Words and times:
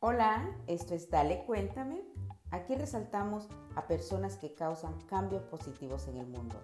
Hola, 0.00 0.54
esto 0.66 0.94
es 0.94 1.08
Dale 1.08 1.46
Cuéntame. 1.46 2.04
Aquí 2.50 2.74
resaltamos 2.74 3.48
a 3.74 3.86
personas 3.86 4.36
que 4.36 4.52
causan 4.52 5.00
cambios 5.06 5.42
positivos 5.44 6.06
en 6.06 6.18
el 6.18 6.26
mundo, 6.26 6.60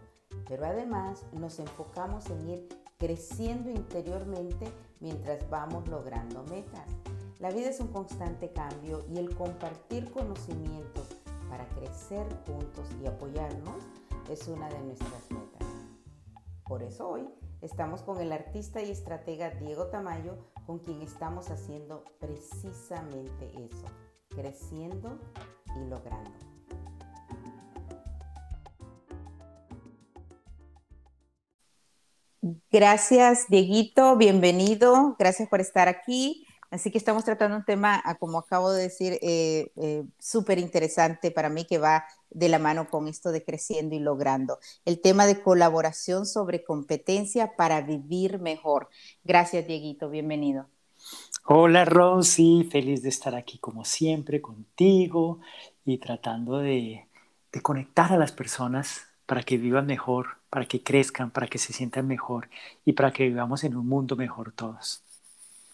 pero 0.46 0.66
además 0.66 1.24
nos 1.32 1.58
enfocamos 1.58 2.28
en 2.28 2.46
ir 2.50 2.68
creciendo 2.98 3.70
interiormente 3.70 4.70
mientras 5.00 5.48
vamos 5.48 5.88
logrando 5.88 6.44
metas. 6.44 6.86
La 7.38 7.50
vida 7.50 7.70
es 7.70 7.80
un 7.80 7.88
constante 7.88 8.52
cambio 8.52 9.02
y 9.08 9.16
el 9.16 9.34
compartir 9.34 10.12
conocimientos 10.12 11.16
para 11.48 11.66
crecer 11.70 12.26
juntos 12.46 12.86
y 13.02 13.06
apoyarnos 13.06 13.82
es 14.30 14.46
una 14.46 14.68
de 14.68 14.80
nuestras 14.82 15.30
metas. 15.30 15.68
Por 16.64 16.82
eso 16.82 17.08
hoy 17.08 17.26
estamos 17.62 18.02
con 18.02 18.20
el 18.20 18.30
artista 18.30 18.82
y 18.82 18.90
estratega 18.90 19.50
Diego 19.52 19.86
Tamayo, 19.86 20.51
con 20.66 20.78
quien 20.78 21.02
estamos 21.02 21.50
haciendo 21.50 22.04
precisamente 22.18 23.52
eso, 23.64 23.86
creciendo 24.28 25.18
y 25.76 25.88
logrando. 25.88 26.30
Gracias, 32.70 33.46
Dieguito, 33.48 34.16
bienvenido, 34.16 35.14
gracias 35.18 35.48
por 35.48 35.60
estar 35.60 35.88
aquí. 35.88 36.46
Así 36.72 36.90
que 36.90 36.96
estamos 36.96 37.22
tratando 37.22 37.58
un 37.58 37.66
tema, 37.66 38.00
ah, 38.02 38.14
como 38.14 38.38
acabo 38.38 38.72
de 38.72 38.84
decir, 38.84 39.18
eh, 39.20 39.70
eh, 39.76 40.04
súper 40.18 40.58
interesante 40.58 41.30
para 41.30 41.50
mí 41.50 41.66
que 41.66 41.76
va 41.76 42.06
de 42.30 42.48
la 42.48 42.58
mano 42.58 42.88
con 42.88 43.08
esto 43.08 43.30
de 43.30 43.44
creciendo 43.44 43.94
y 43.94 43.98
logrando. 43.98 44.58
El 44.86 44.98
tema 44.98 45.26
de 45.26 45.42
colaboración 45.42 46.24
sobre 46.24 46.64
competencia 46.64 47.56
para 47.56 47.82
vivir 47.82 48.38
mejor. 48.38 48.88
Gracias, 49.22 49.66
Dieguito, 49.66 50.08
bienvenido. 50.08 50.66
Hola, 51.44 51.84
Rosy, 51.84 52.66
feliz 52.72 53.02
de 53.02 53.10
estar 53.10 53.34
aquí 53.34 53.58
como 53.58 53.84
siempre 53.84 54.40
contigo 54.40 55.40
y 55.84 55.98
tratando 55.98 56.56
de, 56.56 57.06
de 57.52 57.60
conectar 57.60 58.14
a 58.14 58.16
las 58.16 58.32
personas 58.32 59.02
para 59.26 59.42
que 59.42 59.58
vivan 59.58 59.84
mejor, 59.84 60.38
para 60.48 60.64
que 60.64 60.82
crezcan, 60.82 61.30
para 61.32 61.48
que 61.48 61.58
se 61.58 61.74
sientan 61.74 62.06
mejor 62.06 62.48
y 62.86 62.94
para 62.94 63.12
que 63.12 63.24
vivamos 63.24 63.62
en 63.62 63.76
un 63.76 63.86
mundo 63.86 64.16
mejor 64.16 64.52
todos. 64.52 65.02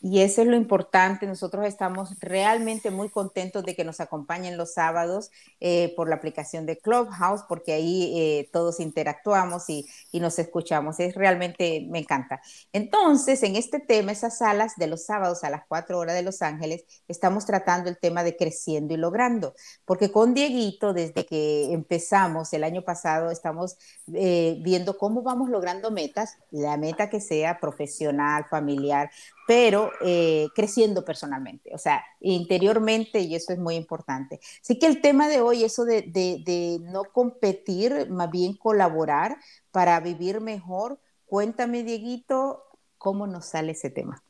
Y 0.01 0.21
eso 0.21 0.43
es 0.43 0.49
lo 0.49 0.57
importante. 0.57 1.27
Nosotros 1.27 1.67
estamos 1.67 2.19
realmente 2.21 2.91
muy 2.91 3.09
contentos 3.09 3.65
de 3.65 3.75
que 3.75 3.85
nos 3.85 4.01
acompañen 4.01 4.57
los 4.57 4.75
sábados 4.75 5.31
eh, 5.61 5.93
por 5.97 6.09
la 6.09 6.17
aplicación 6.17 6.67
de 6.67 6.79
Clubhouse, 6.79 7.43
porque 7.49 7.73
ahí 7.73 8.13
eh, 8.17 8.49
todos 8.53 8.81
interactuamos 8.81 9.69
y, 9.69 9.87
y, 10.13 10.21
nos 10.21 10.39
escuchamos. 10.39 11.01
Es 11.01 11.15
realmente, 11.15 11.87
me 11.91 11.99
encanta. 11.99 12.41
Entonces, 12.73 13.43
en 13.43 13.57
este 13.57 13.81
tema, 13.81 14.13
esas 14.13 14.39
salas 14.39 14.75
de 14.77 14.87
los 14.87 15.05
sábados 15.05 15.43
a 15.43 15.51
las 15.51 15.63
4 15.67 15.99
horas 15.99 16.15
de 16.15 16.23
Los 16.23 16.43
Ángeles, 16.43 16.85
estamos 17.09 17.45
tratando 17.45 17.89
el 17.89 17.99
tema 17.99 18.23
de 18.23 18.37
creciendo 18.37 18.95
y 18.95 18.97
logrando, 18.97 19.55
porque 19.85 20.13
con 20.13 20.35
Dieguito, 20.35 20.93
desde 20.93 21.27
que 21.27 21.73
empezamos 21.73 22.53
el 22.53 22.65
año 22.65 22.83
pasado, 22.83 23.31
estamos 23.31 23.77
eh, 24.15 24.59
viendo 24.63 24.97
cómo 24.97 25.23
vamos 25.23 25.51
logrando 25.51 25.91
metas, 25.91 26.37
la 26.51 26.77
meta 26.77 27.11
que 27.11 27.21
sea 27.21 27.59
profesional, 27.59 28.47
familiar, 28.49 29.11
pero 29.49 29.93
eh, 30.03 30.49
creciendo 30.55 31.07
personalmente, 31.07 31.75
o 31.75 31.79
sea, 31.79 32.05
interiormente, 32.21 33.21
y 33.21 33.35
eso 33.35 33.55
es 33.55 33.59
muy 33.59 33.77
importante. 33.77 34.41
Así 34.61 34.79
que 34.79 34.87
el 34.87 35.01
tema 35.01 35.27
de 35.27 35.41
hoy, 35.41 35.65
eso 35.65 35.87
de, 35.87 36.03
de, 36.03 36.79
no 36.83 37.05
competir, 37.05 38.11
más 38.11 38.31
bien 38.31 38.53
colaborar 38.53 39.39
para 39.71 39.99
vivir 40.01 40.43
mejor. 40.43 41.01
Cuéntame, 41.25 41.83
Dieguito, 41.83 42.63
¿cómo 42.99 43.27
nos 43.27 43.47
sale 43.47 43.73
ese 43.73 43.89
tema? 43.89 44.23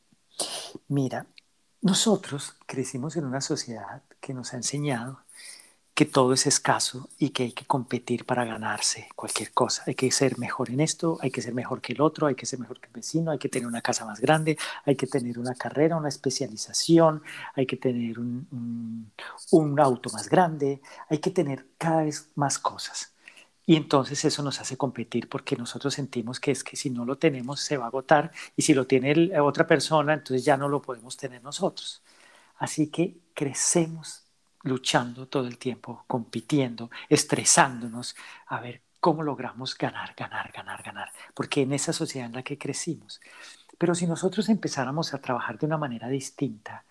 Mira, 0.86 1.26
nosotros 1.80 2.56
crecimos 2.66 3.16
en 3.16 3.24
una 3.24 3.40
sociedad 3.40 4.02
que 4.20 4.34
nos 4.34 4.52
ha 4.52 4.58
enseñado 4.58 5.18
que 5.98 6.04
todo 6.04 6.32
es 6.32 6.46
escaso 6.46 7.08
y 7.18 7.30
que 7.30 7.42
hay 7.42 7.52
que 7.52 7.64
competir 7.64 8.24
para 8.24 8.44
ganarse 8.44 9.08
cualquier 9.16 9.50
cosa. 9.50 9.82
Hay 9.84 9.96
que 9.96 10.12
ser 10.12 10.38
mejor 10.38 10.70
en 10.70 10.78
esto, 10.78 11.18
hay 11.20 11.32
que 11.32 11.42
ser 11.42 11.54
mejor 11.54 11.80
que 11.80 11.92
el 11.92 12.00
otro, 12.00 12.28
hay 12.28 12.36
que 12.36 12.46
ser 12.46 12.60
mejor 12.60 12.78
que 12.78 12.86
el 12.86 12.92
vecino, 12.92 13.32
hay 13.32 13.38
que 13.38 13.48
tener 13.48 13.66
una 13.66 13.82
casa 13.82 14.04
más 14.04 14.20
grande, 14.20 14.56
hay 14.84 14.94
que 14.94 15.08
tener 15.08 15.40
una 15.40 15.56
carrera, 15.56 15.96
una 15.96 16.08
especialización, 16.08 17.24
hay 17.56 17.66
que 17.66 17.78
tener 17.78 18.20
un, 18.20 19.10
un, 19.50 19.80
auto 19.80 20.08
más 20.10 20.28
grande, 20.28 20.80
hay 21.10 21.18
que 21.18 21.32
tener 21.32 21.66
cada 21.76 22.04
vez 22.04 22.28
más 22.36 22.60
cosas. 22.60 23.12
Y 23.66 23.74
entonces 23.74 24.24
eso 24.24 24.44
nos 24.44 24.60
hace 24.60 24.76
competir 24.76 25.28
porque 25.28 25.56
nosotros 25.56 25.94
sentimos 25.94 26.38
que 26.38 26.52
es 26.52 26.62
que 26.62 26.76
si 26.76 26.90
no 26.90 27.04
lo 27.04 27.18
tenemos 27.18 27.58
se 27.58 27.76
va 27.76 27.86
a 27.86 27.88
agotar 27.88 28.30
y 28.54 28.62
si 28.62 28.72
lo 28.72 28.86
tiene 28.86 29.36
otra 29.40 29.66
persona, 29.66 30.14
entonces 30.14 30.44
ya 30.44 30.56
no 30.56 30.68
lo 30.68 30.80
podemos 30.80 31.16
tener 31.16 31.42
nosotros. 31.42 32.02
Así 32.56 32.86
que 32.86 33.16
crecemos 33.34 34.27
luchando 34.62 35.28
todo 35.28 35.46
el 35.46 35.58
tiempo, 35.58 36.04
compitiendo, 36.06 36.90
estresándonos, 37.08 38.16
a 38.46 38.60
ver 38.60 38.82
cómo 39.00 39.22
logramos 39.22 39.76
ganar, 39.76 40.14
ganar, 40.16 40.52
ganar, 40.52 40.82
ganar, 40.82 41.12
porque 41.34 41.62
en 41.62 41.72
esa 41.72 41.92
sociedad 41.92 42.26
en 42.26 42.34
la 42.34 42.42
que 42.42 42.58
crecimos. 42.58 43.20
Pero 43.78 43.94
si 43.94 44.06
nosotros 44.06 44.48
empezáramos 44.48 45.14
a 45.14 45.20
trabajar 45.20 45.58
de 45.58 45.66
una 45.66 45.78
manera 45.78 46.08
distinta, 46.08 46.84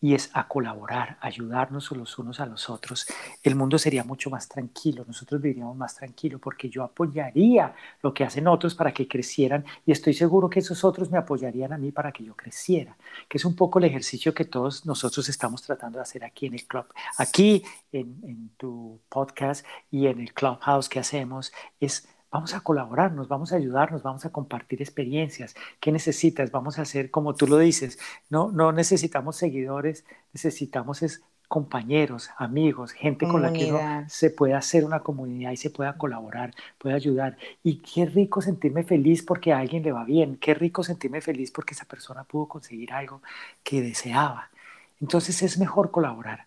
y 0.00 0.14
es 0.14 0.30
a 0.34 0.46
colaborar, 0.46 1.18
ayudarnos 1.20 1.90
los 1.92 2.18
unos 2.18 2.40
a 2.40 2.46
los 2.46 2.68
otros, 2.68 3.06
el 3.42 3.54
mundo 3.54 3.78
sería 3.78 4.04
mucho 4.04 4.30
más 4.30 4.48
tranquilo, 4.48 5.04
nosotros 5.06 5.40
viviríamos 5.40 5.76
más 5.76 5.94
tranquilo 5.94 6.38
porque 6.38 6.68
yo 6.68 6.82
apoyaría 6.82 7.74
lo 8.02 8.12
que 8.12 8.24
hacen 8.24 8.46
otros 8.46 8.74
para 8.74 8.92
que 8.92 9.08
crecieran 9.08 9.64
y 9.84 9.92
estoy 9.92 10.14
seguro 10.14 10.50
que 10.50 10.60
esos 10.60 10.84
otros 10.84 11.10
me 11.10 11.18
apoyarían 11.18 11.72
a 11.72 11.78
mí 11.78 11.92
para 11.92 12.12
que 12.12 12.24
yo 12.24 12.34
creciera, 12.36 12.96
que 13.28 13.38
es 13.38 13.44
un 13.44 13.56
poco 13.56 13.78
el 13.78 13.86
ejercicio 13.86 14.34
que 14.34 14.44
todos 14.44 14.84
nosotros 14.86 15.28
estamos 15.28 15.62
tratando 15.62 15.98
de 15.98 16.02
hacer 16.02 16.24
aquí 16.24 16.46
en 16.46 16.54
el 16.54 16.66
club, 16.66 16.86
aquí 17.18 17.62
en, 17.92 18.20
en 18.22 18.50
tu 18.56 19.00
podcast 19.08 19.64
y 19.90 20.06
en 20.06 20.20
el 20.20 20.34
clubhouse 20.34 20.88
que 20.88 20.98
hacemos, 20.98 21.52
es 21.80 22.08
Vamos 22.30 22.54
a 22.54 22.60
colaborarnos, 22.60 23.28
vamos 23.28 23.52
a 23.52 23.56
ayudarnos, 23.56 24.02
vamos 24.02 24.24
a 24.26 24.30
compartir 24.30 24.82
experiencias. 24.82 25.54
¿Qué 25.80 25.92
necesitas? 25.92 26.50
Vamos 26.50 26.78
a 26.78 26.82
hacer 26.82 27.10
como 27.10 27.34
tú 27.34 27.46
lo 27.46 27.58
dices. 27.58 27.98
No, 28.28 28.50
no 28.50 28.72
necesitamos 28.72 29.36
seguidores, 29.36 30.04
necesitamos 30.32 31.02
es 31.02 31.22
compañeros, 31.48 32.30
amigos, 32.38 32.92
gente 32.92 33.26
con 33.28 33.40
la 33.42 33.52
que 33.52 33.72
se 34.08 34.30
pueda 34.30 34.58
hacer 34.58 34.84
una 34.84 35.00
comunidad 35.00 35.52
y 35.52 35.56
se 35.56 35.70
pueda 35.70 35.96
colaborar, 35.96 36.52
pueda 36.78 36.96
ayudar. 36.96 37.36
Y 37.62 37.78
qué 37.78 38.06
rico 38.06 38.40
sentirme 38.42 38.82
feliz 38.82 39.22
porque 39.22 39.52
a 39.52 39.58
alguien 39.58 39.82
le 39.82 39.92
va 39.92 40.04
bien, 40.04 40.36
qué 40.36 40.54
rico 40.54 40.82
sentirme 40.82 41.20
feliz 41.20 41.52
porque 41.52 41.74
esa 41.74 41.84
persona 41.84 42.24
pudo 42.24 42.46
conseguir 42.48 42.92
algo 42.92 43.22
que 43.62 43.80
deseaba. 43.80 44.50
Entonces 45.00 45.42
es 45.42 45.58
mejor 45.58 45.90
colaborar. 45.90 46.46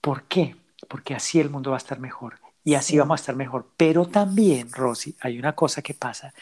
¿Por 0.00 0.22
qué? 0.24 0.54
Porque 0.88 1.14
así 1.14 1.40
el 1.40 1.50
mundo 1.50 1.70
va 1.70 1.76
a 1.76 1.78
estar 1.78 1.98
mejor 1.98 2.38
y 2.66 2.74
así 2.74 2.98
vamos 2.98 3.20
a 3.20 3.22
estar 3.22 3.36
mejor. 3.36 3.68
Pero 3.76 4.06
también, 4.06 4.72
Rosy, 4.72 5.14
hay 5.20 5.38
una 5.38 5.54
cosa 5.54 5.82
que 5.82 5.94
pasa 5.94 6.34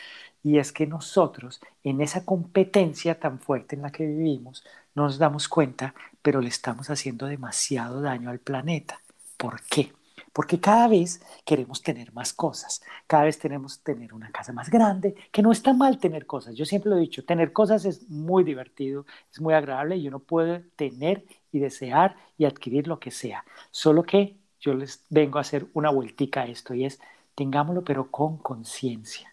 y 0.42 0.56
es 0.56 0.72
que 0.72 0.86
nosotros 0.86 1.60
en 1.84 2.00
esa 2.00 2.24
competencia 2.24 3.20
tan 3.20 3.38
fuerte 3.38 3.76
en 3.76 3.82
la 3.82 3.92
que 3.92 4.06
vivimos 4.06 4.64
nos 4.94 5.18
damos 5.18 5.48
cuenta, 5.48 5.94
pero 6.22 6.40
le 6.40 6.48
estamos 6.48 6.88
haciendo 6.88 7.26
demasiado 7.26 8.00
daño 8.00 8.30
al 8.30 8.38
planeta. 8.38 9.00
¿Por 9.36 9.60
qué? 9.64 9.92
Porque 10.32 10.58
cada 10.58 10.88
vez 10.88 11.20
queremos 11.44 11.82
tener 11.82 12.10
más 12.14 12.32
cosas, 12.32 12.82
cada 13.06 13.24
vez 13.24 13.38
tenemos 13.38 13.80
tener 13.80 14.14
una 14.14 14.32
casa 14.32 14.54
más 14.54 14.70
grande, 14.70 15.14
que 15.30 15.42
no 15.42 15.52
está 15.52 15.74
mal 15.74 15.98
tener 15.98 16.24
cosas. 16.24 16.54
Yo 16.54 16.64
siempre 16.64 16.88
lo 16.88 16.96
he 16.96 17.00
dicho, 17.00 17.26
tener 17.26 17.52
cosas 17.52 17.84
es 17.84 18.08
muy 18.08 18.44
divertido, 18.44 19.04
es 19.30 19.42
muy 19.42 19.52
agradable 19.52 19.98
y 19.98 20.08
uno 20.08 20.20
puede 20.20 20.60
tener 20.76 21.26
y 21.52 21.58
desear 21.58 22.16
y 22.38 22.46
adquirir 22.46 22.88
lo 22.88 22.98
que 22.98 23.10
sea. 23.10 23.44
Solo 23.70 24.04
que 24.04 24.38
yo 24.64 24.74
les 24.74 25.04
vengo 25.10 25.38
a 25.38 25.42
hacer 25.42 25.66
una 25.74 25.90
vueltica 25.90 26.42
a 26.42 26.46
esto 26.46 26.74
y 26.74 26.84
es, 26.86 26.98
tengámoslo 27.34 27.84
pero 27.84 28.10
con 28.10 28.38
conciencia. 28.38 29.30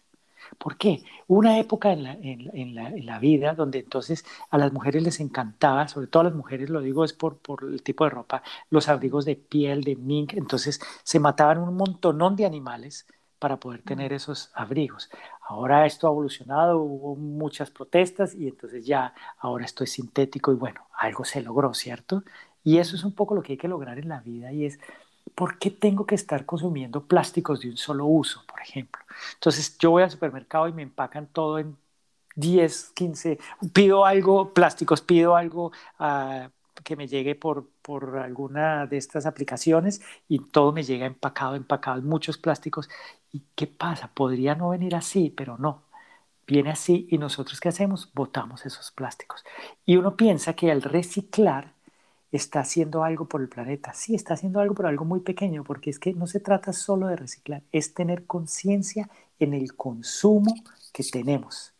¿Por 0.58 0.76
qué? 0.76 1.02
Una 1.28 1.58
época 1.58 1.92
en 1.92 2.02
la, 2.02 2.12
en, 2.12 2.74
la, 2.74 2.88
en 2.88 3.06
la, 3.06 3.18
vida 3.18 3.54
donde 3.54 3.78
entonces 3.78 4.26
a 4.50 4.58
las 4.58 4.70
mujeres 4.70 5.02
les 5.02 5.20
encantaba, 5.20 5.88
sobre 5.88 6.08
todo 6.08 6.20
a 6.20 6.24
las 6.24 6.34
mujeres, 6.34 6.68
lo 6.68 6.82
digo 6.82 7.04
es 7.04 7.14
por, 7.14 7.38
por 7.38 7.64
el 7.64 7.82
tipo 7.82 8.04
de 8.04 8.10
ropa, 8.10 8.42
los 8.68 8.88
abrigos 8.90 9.24
de 9.24 9.36
piel, 9.36 9.82
de 9.82 9.96
mink, 9.96 10.34
entonces 10.34 10.78
se 11.04 11.20
mataban 11.20 11.58
un 11.58 11.74
montonón 11.74 12.36
de 12.36 12.44
animales 12.44 13.06
para 13.38 13.56
poder 13.56 13.82
tener 13.82 14.12
esos 14.12 14.50
abrigos. 14.54 15.10
Ahora 15.48 15.86
esto 15.86 16.06
ha 16.06 16.10
evolucionado, 16.10 16.78
hubo 16.78 17.16
muchas 17.16 17.70
protestas 17.70 18.34
y 18.34 18.48
entonces 18.48 18.84
ya 18.84 19.14
ahora 19.38 19.64
esto 19.64 19.84
es 19.84 19.92
sintético 19.92 20.52
y 20.52 20.56
bueno, 20.56 20.82
algo 20.98 21.24
se 21.24 21.40
logró, 21.40 21.72
¿cierto? 21.72 22.22
Y 22.62 22.78
eso 22.78 22.94
es 22.94 23.04
un 23.04 23.12
poco 23.12 23.34
lo 23.34 23.42
que 23.42 23.54
hay 23.54 23.58
que 23.58 23.68
lograr 23.68 23.98
en 23.98 24.08
la 24.08 24.20
vida 24.20 24.52
y 24.52 24.66
es 24.66 24.78
¿por 25.34 25.58
qué 25.58 25.70
tengo 25.70 26.06
que 26.06 26.14
estar 26.14 26.44
consumiendo 26.46 27.04
plásticos 27.06 27.60
de 27.60 27.70
un 27.70 27.76
solo 27.76 28.06
uso, 28.06 28.44
por 28.46 28.60
ejemplo? 28.60 29.02
Entonces 29.34 29.76
yo 29.78 29.90
voy 29.92 30.02
al 30.02 30.10
supermercado 30.10 30.68
y 30.68 30.72
me 30.72 30.82
empacan 30.82 31.26
todo 31.26 31.58
en 31.58 31.76
10, 32.36 32.92
15, 32.94 33.38
pido 33.72 34.06
algo, 34.06 34.52
plásticos, 34.54 35.02
pido 35.02 35.36
algo 35.36 35.72
uh, 36.00 36.48
que 36.84 36.96
me 36.96 37.06
llegue 37.06 37.34
por, 37.34 37.68
por 37.82 38.18
alguna 38.18 38.86
de 38.86 38.96
estas 38.96 39.26
aplicaciones 39.26 40.02
y 40.28 40.38
todo 40.38 40.72
me 40.72 40.82
llega 40.82 41.06
empacado, 41.06 41.54
empacado, 41.54 42.00
muchos 42.02 42.38
plásticos. 42.38 42.88
¿Y 43.32 43.42
qué 43.54 43.66
pasa? 43.66 44.10
Podría 44.12 44.54
no 44.54 44.70
venir 44.70 44.94
así, 44.94 45.30
pero 45.30 45.58
no. 45.58 45.82
Viene 46.46 46.70
así 46.70 47.06
y 47.10 47.18
nosotros 47.18 47.60
qué 47.60 47.68
hacemos? 47.68 48.10
Botamos 48.14 48.66
esos 48.66 48.90
plásticos. 48.90 49.44
Y 49.86 49.96
uno 49.96 50.16
piensa 50.16 50.54
que 50.54 50.70
al 50.70 50.82
reciclar 50.82 51.72
está 52.32 52.60
haciendo 52.60 53.04
algo 53.04 53.26
por 53.26 53.42
el 53.42 53.48
planeta. 53.48 53.92
Sí, 53.92 54.14
está 54.14 54.34
haciendo 54.34 54.60
algo 54.60 54.74
por 54.74 54.86
algo 54.86 55.04
muy 55.04 55.20
pequeño, 55.20 55.64
porque 55.64 55.90
es 55.90 55.98
que 55.98 56.14
no 56.14 56.26
se 56.26 56.40
trata 56.40 56.72
solo 56.72 57.06
de 57.08 57.16
reciclar, 57.16 57.62
es 57.70 57.94
tener 57.94 58.24
conciencia 58.24 59.08
en 59.38 59.52
el 59.54 59.76
consumo 59.76 60.54
que 60.92 61.04
tenemos. 61.04 61.74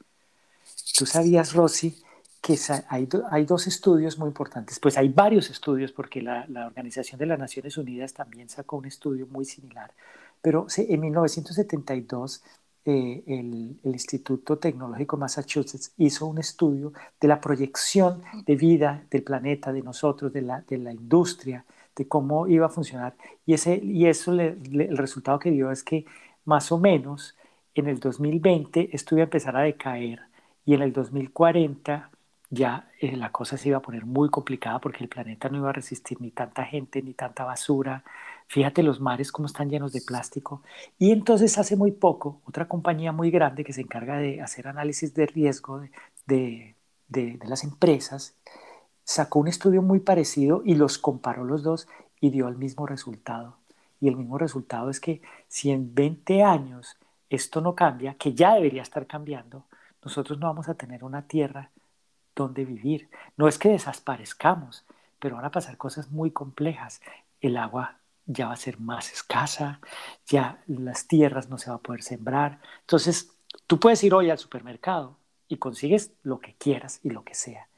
Tú 0.97 1.07
sabías, 1.07 1.55
Rosy, 1.55 1.97
que 2.43 2.59
hay, 2.89 3.09
hay, 3.31 3.45
dos 3.47 3.67
estudios 3.67 4.19
muy 4.19 4.29
importantes. 4.29 4.79
Pues 4.79 4.99
hay 4.99 5.09
varios 5.09 5.49
estudios, 5.49 5.93
porque 5.93 6.21
la, 6.21 6.45
la, 6.49 6.67
Organización 6.67 7.19
de 7.19 7.27
las 7.27 7.39
Naciones 7.39 7.79
Unidas 7.79 8.13
también 8.13 8.49
sacó 8.49 8.77
un 8.77 8.87
estudio 8.87 9.27
muy 9.29 9.45
similar. 9.45 9.93
Pero 10.43 10.67
en 10.77 11.01
1972 11.01 12.43
eh, 12.85 13.23
el, 13.27 13.79
Instituto 13.85 14.59
Tecnológico 14.59 15.17
Massachusetts 15.17 15.93
hizo 15.99 16.27
un 16.27 16.39
estudio 16.39 16.93
de 17.21 17.29
la 17.29 17.41
proyección 17.41 18.23
de 18.47 18.57
vida 18.57 19.05
del 19.11 19.23
planeta, 19.23 19.73
de 19.73 19.83
nosotros, 19.83 20.33
de 20.33 20.43
la, 20.43 20.65
de 20.69 20.79
la 20.79 20.93
industria, 20.93 21.65
de 21.95 22.09
cómo 22.09 22.49
iba 22.49 22.67
a 22.67 22.69
funcionar. 22.71 23.15
Y, 23.47 23.55
ese, 23.55 23.77
y 23.83 24.07
eso 24.07 24.33
el 24.33 24.97
resultado 24.97 25.39
que 25.39 25.51
dio 25.51 25.71
es 25.71 25.85
que 25.85 26.07
más 26.45 26.73
o 26.73 26.79
menos 26.79 27.37
en 27.75 27.89
el 27.89 28.01
2020 28.01 28.91
esto 28.93 29.15
iba 29.15 29.23
a 29.23 29.25
empezar 29.25 29.57
a 29.57 29.61
decaer 29.61 30.21
y 30.65 30.75
en 30.75 30.83
el 30.83 30.93
2040 30.93 32.11
ya 32.51 32.89
eh, 33.01 33.17
la 33.17 33.31
cosa 33.33 33.57
se 33.57 33.69
iba 33.69 33.79
a 33.79 33.83
poner 33.83 34.05
muy 34.05 34.29
complicada 34.29 34.79
porque 34.79 35.03
el 35.03 35.09
planeta 35.09 35.49
no 35.49 35.59
iba 35.59 35.71
a 35.71 35.73
resistir 35.73 36.21
ni 36.21 36.31
tanta 36.31 36.65
gente, 36.65 37.03
ni 37.03 37.15
tanta 37.15 37.45
basura. 37.45 38.05
Fíjate 38.53 38.83
los 38.83 39.01
mares 39.01 39.33
cómo 39.33 39.47
están 39.47 39.71
llenos 39.71 39.95
de 39.95 40.03
plástico. 40.03 40.63
Y 40.99 41.11
entonces 41.11 41.57
hace 41.57 41.75
muy 41.75 41.91
poco, 41.91 42.43
otra 42.45 42.69
compañía 42.69 43.11
muy 43.11 43.31
grande 43.31 43.65
que 43.65 43.73
se 43.73 43.81
encarga 43.81 44.19
de 44.19 44.43
hacer 44.43 44.69
análisis 44.69 45.15
de 45.15 45.25
riesgo 45.25 45.81
de, 46.27 46.75
de, 47.09 47.39
de 47.39 47.49
las 47.49 47.65
empresas, 47.65 48.35
sacó 49.05 49.39
un 49.39 49.49
estudio 49.49 49.81
muy 49.81 50.01
parecido 50.01 50.61
y 50.67 50.75
los 50.75 50.99
comparó 50.99 51.45
los 51.45 51.63
dos 51.63 51.89
y 52.21 52.29
dio 52.29 52.47
el 52.47 52.59
mismo 52.59 52.87
resultado. 52.87 53.57
Y 54.03 54.09
el 54.09 54.17
mismo 54.17 54.37
resultado 54.37 54.91
es 54.91 55.01
que 55.01 55.23
si 55.49 55.71
en 55.71 55.95
20 55.95 56.43
años 56.43 56.99
esto 57.31 57.63
no 57.63 57.75
cambia, 57.75 58.17
que 58.19 58.35
ya 58.35 58.53
debería 58.53 58.83
estar 58.83 59.07
cambiando, 59.07 59.65
nosotros 60.05 60.39
no 60.39 60.49
vamos 60.49 60.69
a 60.69 60.75
tener 60.75 61.05
una 61.05 61.23
tierra 61.23 61.71
donde 62.37 62.67
vivir. 62.67 63.09
No 63.39 63.49
es 63.49 63.57
que 63.57 63.71
desaparezcamos, 63.71 64.85
pero 65.19 65.37
van 65.37 65.47
a 65.47 65.51
pasar 65.51 65.79
cosas 65.79 66.11
muy 66.11 66.33
complejas. 66.33 67.01
El 67.41 67.57
agua 67.57 67.97
ya 68.27 68.47
va 68.49 68.55
a 68.55 68.57
ser 68.57 68.81
más 68.81 69.13
escasa, 69.13 69.81
ya 70.27 70.63
las 70.67 71.07
tierras 71.07 71.49
no 71.49 71.59
se 71.59 71.71
va 71.71 71.77
a 71.77 71.83
poder 71.83 72.03
sembrar. 72.03 72.61
Entonces, 72.81 73.33
tú 73.67 73.79
puedes 73.81 74.03
ir 74.05 74.15
hoy 74.15 74.31
al 74.31 74.39
supermercado 74.39 75.19
y 75.49 75.57
consigues 75.57 76.13
lo 76.23 76.41
que 76.41 76.55
quieras 76.55 77.01
y 77.03 77.11
lo 77.11 77.25
que 77.25 77.35
sea. 77.35 77.69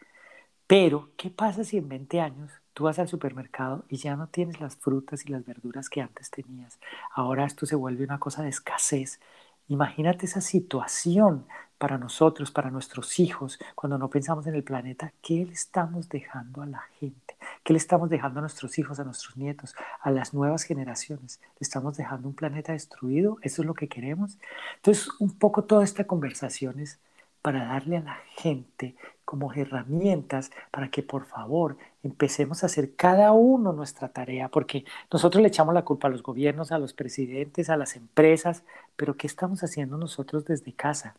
Pero, 0.66 1.10
¿qué 1.16 1.30
pasa 1.30 1.64
si 1.64 1.76
en 1.78 1.88
20 1.88 2.20
años 2.20 2.50
tú 2.72 2.84
vas 2.84 2.98
al 2.98 3.08
supermercado 3.08 3.84
y 3.88 3.96
ya 3.98 4.16
no 4.16 4.28
tienes 4.28 4.60
las 4.60 4.76
frutas 4.76 5.24
y 5.26 5.28
las 5.28 5.44
verduras 5.44 5.88
que 5.90 6.00
antes 6.00 6.30
tenías? 6.30 6.78
Ahora 7.12 7.44
esto 7.44 7.66
se 7.66 7.76
vuelve 7.76 8.04
una 8.04 8.18
cosa 8.18 8.42
de 8.42 8.48
escasez. 8.48 9.20
Imagínate 9.68 10.26
esa 10.26 10.40
situación 10.40 11.46
para 11.78 11.98
nosotros, 11.98 12.50
para 12.50 12.70
nuestros 12.70 13.18
hijos, 13.18 13.58
cuando 13.74 13.98
no 13.98 14.08
pensamos 14.08 14.46
en 14.46 14.54
el 14.54 14.64
planeta, 14.64 15.12
¿qué 15.22 15.44
le 15.44 15.52
estamos 15.52 16.08
dejando 16.08 16.62
a 16.62 16.66
la 16.66 16.80
gente? 16.98 17.23
¿Qué 17.62 17.72
le 17.72 17.78
estamos 17.78 18.10
dejando 18.10 18.40
a 18.40 18.42
nuestros 18.42 18.78
hijos, 18.78 19.00
a 19.00 19.04
nuestros 19.04 19.36
nietos, 19.36 19.74
a 20.00 20.10
las 20.10 20.34
nuevas 20.34 20.64
generaciones? 20.64 21.40
¿Le 21.58 21.64
estamos 21.64 21.96
dejando 21.96 22.28
un 22.28 22.34
planeta 22.34 22.72
destruido? 22.72 23.38
¿Eso 23.42 23.62
es 23.62 23.66
lo 23.66 23.74
que 23.74 23.88
queremos? 23.88 24.38
Entonces, 24.76 25.08
un 25.18 25.38
poco 25.38 25.64
toda 25.64 25.84
esta 25.84 26.04
conversación 26.04 26.80
es 26.80 26.98
para 27.44 27.66
darle 27.66 27.98
a 27.98 28.00
la 28.00 28.18
gente 28.36 28.96
como 29.24 29.52
herramientas 29.52 30.50
para 30.70 30.90
que 30.90 31.02
por 31.02 31.26
favor 31.26 31.76
empecemos 32.02 32.62
a 32.62 32.66
hacer 32.66 32.94
cada 32.96 33.32
uno 33.32 33.72
nuestra 33.72 34.08
tarea, 34.08 34.48
porque 34.48 34.84
nosotros 35.12 35.42
le 35.42 35.48
echamos 35.48 35.74
la 35.74 35.84
culpa 35.84 36.08
a 36.08 36.10
los 36.10 36.22
gobiernos, 36.22 36.72
a 36.72 36.78
los 36.78 36.94
presidentes, 36.94 37.68
a 37.68 37.76
las 37.76 37.96
empresas, 37.96 38.62
pero 38.96 39.16
¿qué 39.16 39.26
estamos 39.26 39.62
haciendo 39.62 39.98
nosotros 39.98 40.44
desde 40.46 40.72
casa? 40.72 41.16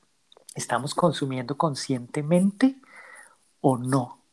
¿Estamos 0.55 0.95
consumiendo 0.95 1.57
conscientemente 1.57 2.75
o 3.61 3.77
no? 3.77 4.24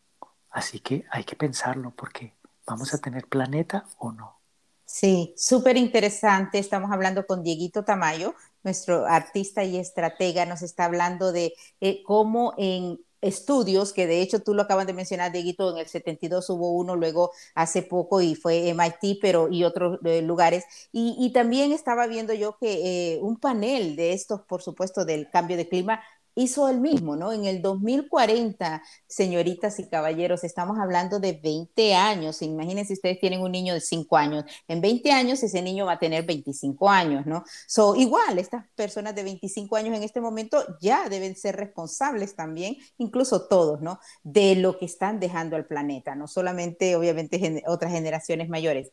Así 0.52 0.80
que 0.80 1.04
hay 1.10 1.24
que 1.24 1.36
pensarlo 1.36 1.92
porque 1.96 2.34
vamos 2.66 2.94
a 2.94 2.98
tener 2.98 3.26
planeta 3.26 3.86
o 3.98 4.12
no. 4.12 4.38
Sí, 4.84 5.32
súper 5.36 5.78
interesante. 5.78 6.58
Estamos 6.58 6.92
hablando 6.92 7.26
con 7.26 7.42
Dieguito 7.42 7.84
Tamayo, 7.84 8.34
nuestro 8.62 9.06
artista 9.06 9.64
y 9.64 9.78
estratega. 9.78 10.44
Nos 10.44 10.60
está 10.62 10.84
hablando 10.84 11.32
de 11.32 11.54
eh, 11.80 12.02
cómo 12.04 12.54
en 12.58 13.00
estudios, 13.22 13.92
que 13.92 14.06
de 14.06 14.20
hecho 14.20 14.40
tú 14.40 14.52
lo 14.52 14.62
acabas 14.62 14.86
de 14.86 14.92
mencionar, 14.92 15.32
Dieguito, 15.32 15.70
en 15.70 15.78
el 15.78 15.86
72 15.86 16.50
hubo 16.50 16.72
uno, 16.72 16.96
luego 16.96 17.30
hace 17.54 17.82
poco 17.82 18.20
y 18.20 18.34
fue 18.34 18.68
MIT, 18.68 19.18
pero 19.20 19.48
y 19.48 19.64
otros 19.64 19.98
eh, 20.04 20.20
lugares. 20.20 20.64
Y, 20.92 21.32
también 21.32 21.72
estaba 21.72 22.06
viendo 22.06 22.34
yo 22.34 22.58
que 22.58 23.14
eh, 23.14 23.20
un 23.22 23.38
panel 23.38 23.96
de 23.96 24.12
estos, 24.12 24.42
por 24.42 24.60
supuesto, 24.60 25.04
del 25.04 25.30
cambio 25.30 25.56
de 25.56 25.68
clima, 25.68 26.02
hizo 26.34 26.68
el 26.68 26.80
mismo, 26.80 27.16
¿no? 27.16 27.32
En 27.32 27.44
el 27.44 27.62
2040, 27.62 28.82
señoritas 29.06 29.78
y 29.78 29.88
caballeros, 29.88 30.44
estamos 30.44 30.78
hablando 30.78 31.20
de 31.20 31.32
20 31.42 31.94
años. 31.94 32.42
Imagínense, 32.42 32.94
ustedes 32.94 33.20
tienen 33.20 33.40
un 33.42 33.52
niño 33.52 33.74
de 33.74 33.80
5 33.80 34.16
años. 34.16 34.44
En 34.68 34.80
20 34.80 35.12
años, 35.12 35.42
ese 35.42 35.62
niño 35.62 35.86
va 35.86 35.92
a 35.92 35.98
tener 35.98 36.24
25 36.24 36.88
años, 36.88 37.26
¿no? 37.26 37.44
So, 37.66 37.96
igual, 37.96 38.38
estas 38.38 38.66
personas 38.74 39.14
de 39.14 39.24
25 39.24 39.76
años 39.76 39.96
en 39.96 40.02
este 40.02 40.20
momento 40.20 40.64
ya 40.80 41.08
deben 41.08 41.36
ser 41.36 41.56
responsables 41.56 42.34
también, 42.34 42.76
incluso 42.98 43.46
todos, 43.48 43.80
¿no? 43.80 43.98
De 44.22 44.56
lo 44.56 44.78
que 44.78 44.86
están 44.86 45.20
dejando 45.20 45.56
al 45.56 45.66
planeta, 45.66 46.14
no 46.14 46.26
solamente, 46.28 46.96
obviamente, 46.96 47.62
otras 47.66 47.92
generaciones 47.92 48.48
mayores 48.48 48.90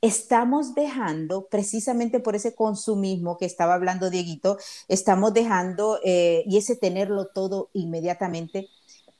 estamos 0.00 0.74
dejando, 0.74 1.46
precisamente 1.48 2.20
por 2.20 2.34
ese 2.34 2.54
consumismo 2.54 3.36
que 3.36 3.44
estaba 3.44 3.74
hablando 3.74 4.10
Dieguito, 4.10 4.58
estamos 4.88 5.34
dejando, 5.34 6.00
eh, 6.04 6.42
y 6.46 6.56
ese 6.56 6.76
tenerlo 6.76 7.26
todo 7.26 7.70
inmediatamente, 7.74 8.68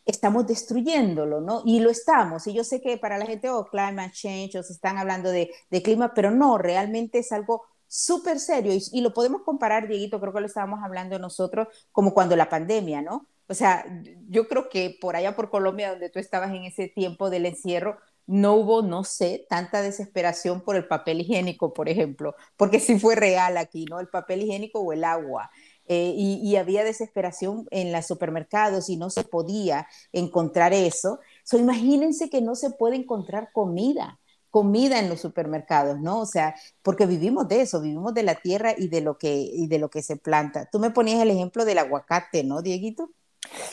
estamos 0.06 0.46
destruyéndolo, 0.46 1.40
¿no? 1.40 1.62
Y 1.64 1.80
lo 1.80 1.90
estamos. 1.90 2.46
Y 2.46 2.54
yo 2.54 2.64
sé 2.64 2.80
que 2.80 2.96
para 2.98 3.18
la 3.18 3.26
gente, 3.26 3.50
oh, 3.50 3.66
climate 3.66 4.12
change, 4.12 4.56
o 4.56 4.62
se 4.62 4.72
están 4.72 4.98
hablando 4.98 5.30
de, 5.30 5.50
clima, 5.82 6.14
pero 6.14 6.30
no, 6.30 6.58
realmente 6.58 7.18
es 7.18 7.32
algo 7.32 7.62
súper 7.86 8.38
serio. 8.40 8.72
Y, 8.72 8.82
y, 8.92 9.00
lo 9.02 9.12
podemos 9.12 9.42
comparar, 9.42 9.88
Dieguito, 9.88 10.20
creo 10.20 10.32
que 10.32 10.40
lo 10.40 10.46
estábamos 10.46 10.80
hablando 10.82 11.18
nosotros, 11.18 11.68
como 11.92 12.14
cuando 12.14 12.36
la 12.36 12.48
pandemia, 12.48 13.02
¿no? 13.02 13.26
O 13.48 13.54
sea, 13.54 13.84
yo 14.28 14.46
creo 14.48 14.68
que 14.68 14.96
por 15.00 15.16
allá 15.16 15.34
por 15.34 15.50
Colombia, 15.50 15.90
donde 15.90 16.08
tú 16.08 16.20
estabas 16.20 16.52
en 16.52 16.64
ese 16.64 16.88
tiempo 16.88 17.30
del 17.30 17.46
encierro, 17.46 17.98
no 18.30 18.54
hubo, 18.54 18.82
no 18.82 19.02
sé, 19.02 19.44
tanta 19.48 19.82
desesperación 19.82 20.60
por 20.60 20.76
el 20.76 20.86
papel 20.86 21.20
higiénico, 21.20 21.72
por 21.72 21.88
ejemplo, 21.88 22.36
porque 22.56 22.78
sí 22.78 22.96
fue 22.98 23.16
real 23.16 23.56
aquí, 23.56 23.86
¿no? 23.86 23.98
El 23.98 24.08
papel 24.08 24.42
higiénico 24.42 24.78
o 24.78 24.92
el 24.92 25.02
agua. 25.02 25.50
Eh, 25.86 26.14
y, 26.16 26.54
había 26.54 26.84
desesperación 26.84 27.66
en 27.72 27.90
los 27.90 28.06
supermercados 28.06 28.88
y 28.88 28.96
no 28.96 29.10
se 29.10 29.24
podía 29.24 29.88
encontrar 30.12 30.72
eso. 30.72 31.18
So, 31.42 31.58
imagínense 31.58 32.30
que 32.30 32.40
no 32.40 32.54
se 32.54 32.70
puede 32.70 32.94
encontrar 32.94 33.50
comida, 33.52 34.20
comida 34.50 35.00
en 35.00 35.08
los 35.08 35.20
supermercados, 35.20 35.98
¿no? 36.00 36.20
O 36.20 36.26
sea, 36.26 36.54
porque 36.82 37.06
vivimos 37.06 37.48
de 37.48 37.62
eso, 37.62 37.80
vivimos 37.80 38.14
de 38.14 38.22
la 38.22 38.36
tierra 38.36 38.74
y 38.78 38.86
de 38.88 39.00
lo 39.00 39.18
que, 39.18 39.34
y 39.52 39.66
de 39.66 39.80
lo 39.80 39.90
que 39.90 40.02
se 40.02 40.16
planta. 40.16 40.68
Tú 40.70 40.78
me 40.78 40.90
ponías 40.90 41.20
el 41.20 41.30
ejemplo 41.30 41.64
del 41.64 41.78
aguacate, 41.78 42.44
¿no, 42.44 42.62
Dieguito? 42.62 43.10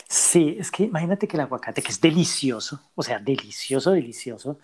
Sí, 0.08 0.56
es 0.58 0.70
que 0.70 0.84
imagínate 0.84 1.28
que 1.28 1.36
el 1.36 1.42
aguacate, 1.42 1.82
que 1.82 1.92
es 1.92 2.00
delicioso, 2.00 2.80
o 2.94 3.02
sea, 3.02 3.18
delicioso, 3.18 3.92
delicioso, 3.92 4.58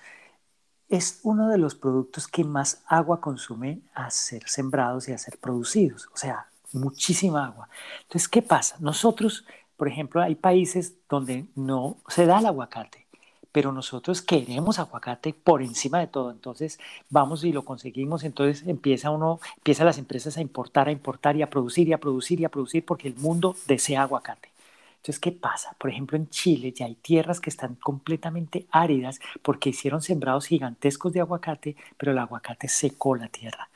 es 0.88 1.20
uno 1.22 1.48
de 1.48 1.58
los 1.58 1.74
productos 1.74 2.28
que 2.28 2.44
más 2.44 2.82
agua 2.86 3.20
consume 3.20 3.80
a 3.94 4.10
ser 4.10 4.48
sembrados 4.48 5.08
y 5.08 5.12
a 5.12 5.18
ser 5.18 5.38
producidos, 5.38 6.08
o 6.12 6.16
sea, 6.16 6.46
muchísima 6.72 7.46
agua. 7.46 7.68
Entonces, 8.02 8.28
¿qué 8.28 8.42
pasa? 8.42 8.76
Nosotros, 8.80 9.44
por 9.76 9.88
ejemplo, 9.88 10.22
hay 10.22 10.34
países 10.34 10.94
donde 11.08 11.46
no 11.54 11.96
se 12.08 12.26
da 12.26 12.40
el 12.40 12.46
aguacate, 12.46 13.06
pero 13.52 13.72
nosotros 13.72 14.20
queremos 14.20 14.78
aguacate 14.78 15.32
por 15.32 15.62
encima 15.62 16.00
de 16.00 16.08
todo. 16.08 16.30
Entonces 16.32 16.78
vamos 17.10 17.44
y 17.44 17.52
lo 17.52 17.64
conseguimos, 17.64 18.24
entonces 18.24 18.66
empieza 18.66 19.10
uno, 19.10 19.40
empieza 19.58 19.84
las 19.84 19.98
empresas 19.98 20.36
a 20.36 20.40
importar, 20.40 20.88
a 20.88 20.92
importar 20.92 21.36
y 21.36 21.42
a 21.42 21.50
producir 21.50 21.88
y 21.88 21.92
a 21.92 21.98
producir 21.98 22.40
y 22.40 22.44
a 22.44 22.48
producir 22.48 22.84
porque 22.84 23.08
el 23.08 23.16
mundo 23.16 23.56
desea 23.66 24.02
aguacate. 24.02 24.53
Entonces, 25.04 25.20
¿qué 25.20 25.32
pasa? 25.32 25.76
Por 25.78 25.90
ejemplo, 25.90 26.16
en 26.16 26.30
Chile 26.30 26.72
ya 26.72 26.86
hay 26.86 26.94
tierras 26.94 27.38
que 27.38 27.50
están 27.50 27.74
completamente 27.74 28.66
áridas 28.70 29.20
porque 29.42 29.68
hicieron 29.68 30.00
sembrados 30.00 30.46
gigantescos 30.46 31.12
de 31.12 31.20
aguacate, 31.20 31.76
pero 31.98 32.12
el 32.12 32.18
aguacate 32.18 32.68
secó 32.68 33.14
la 33.14 33.28
tierra. 33.28 33.68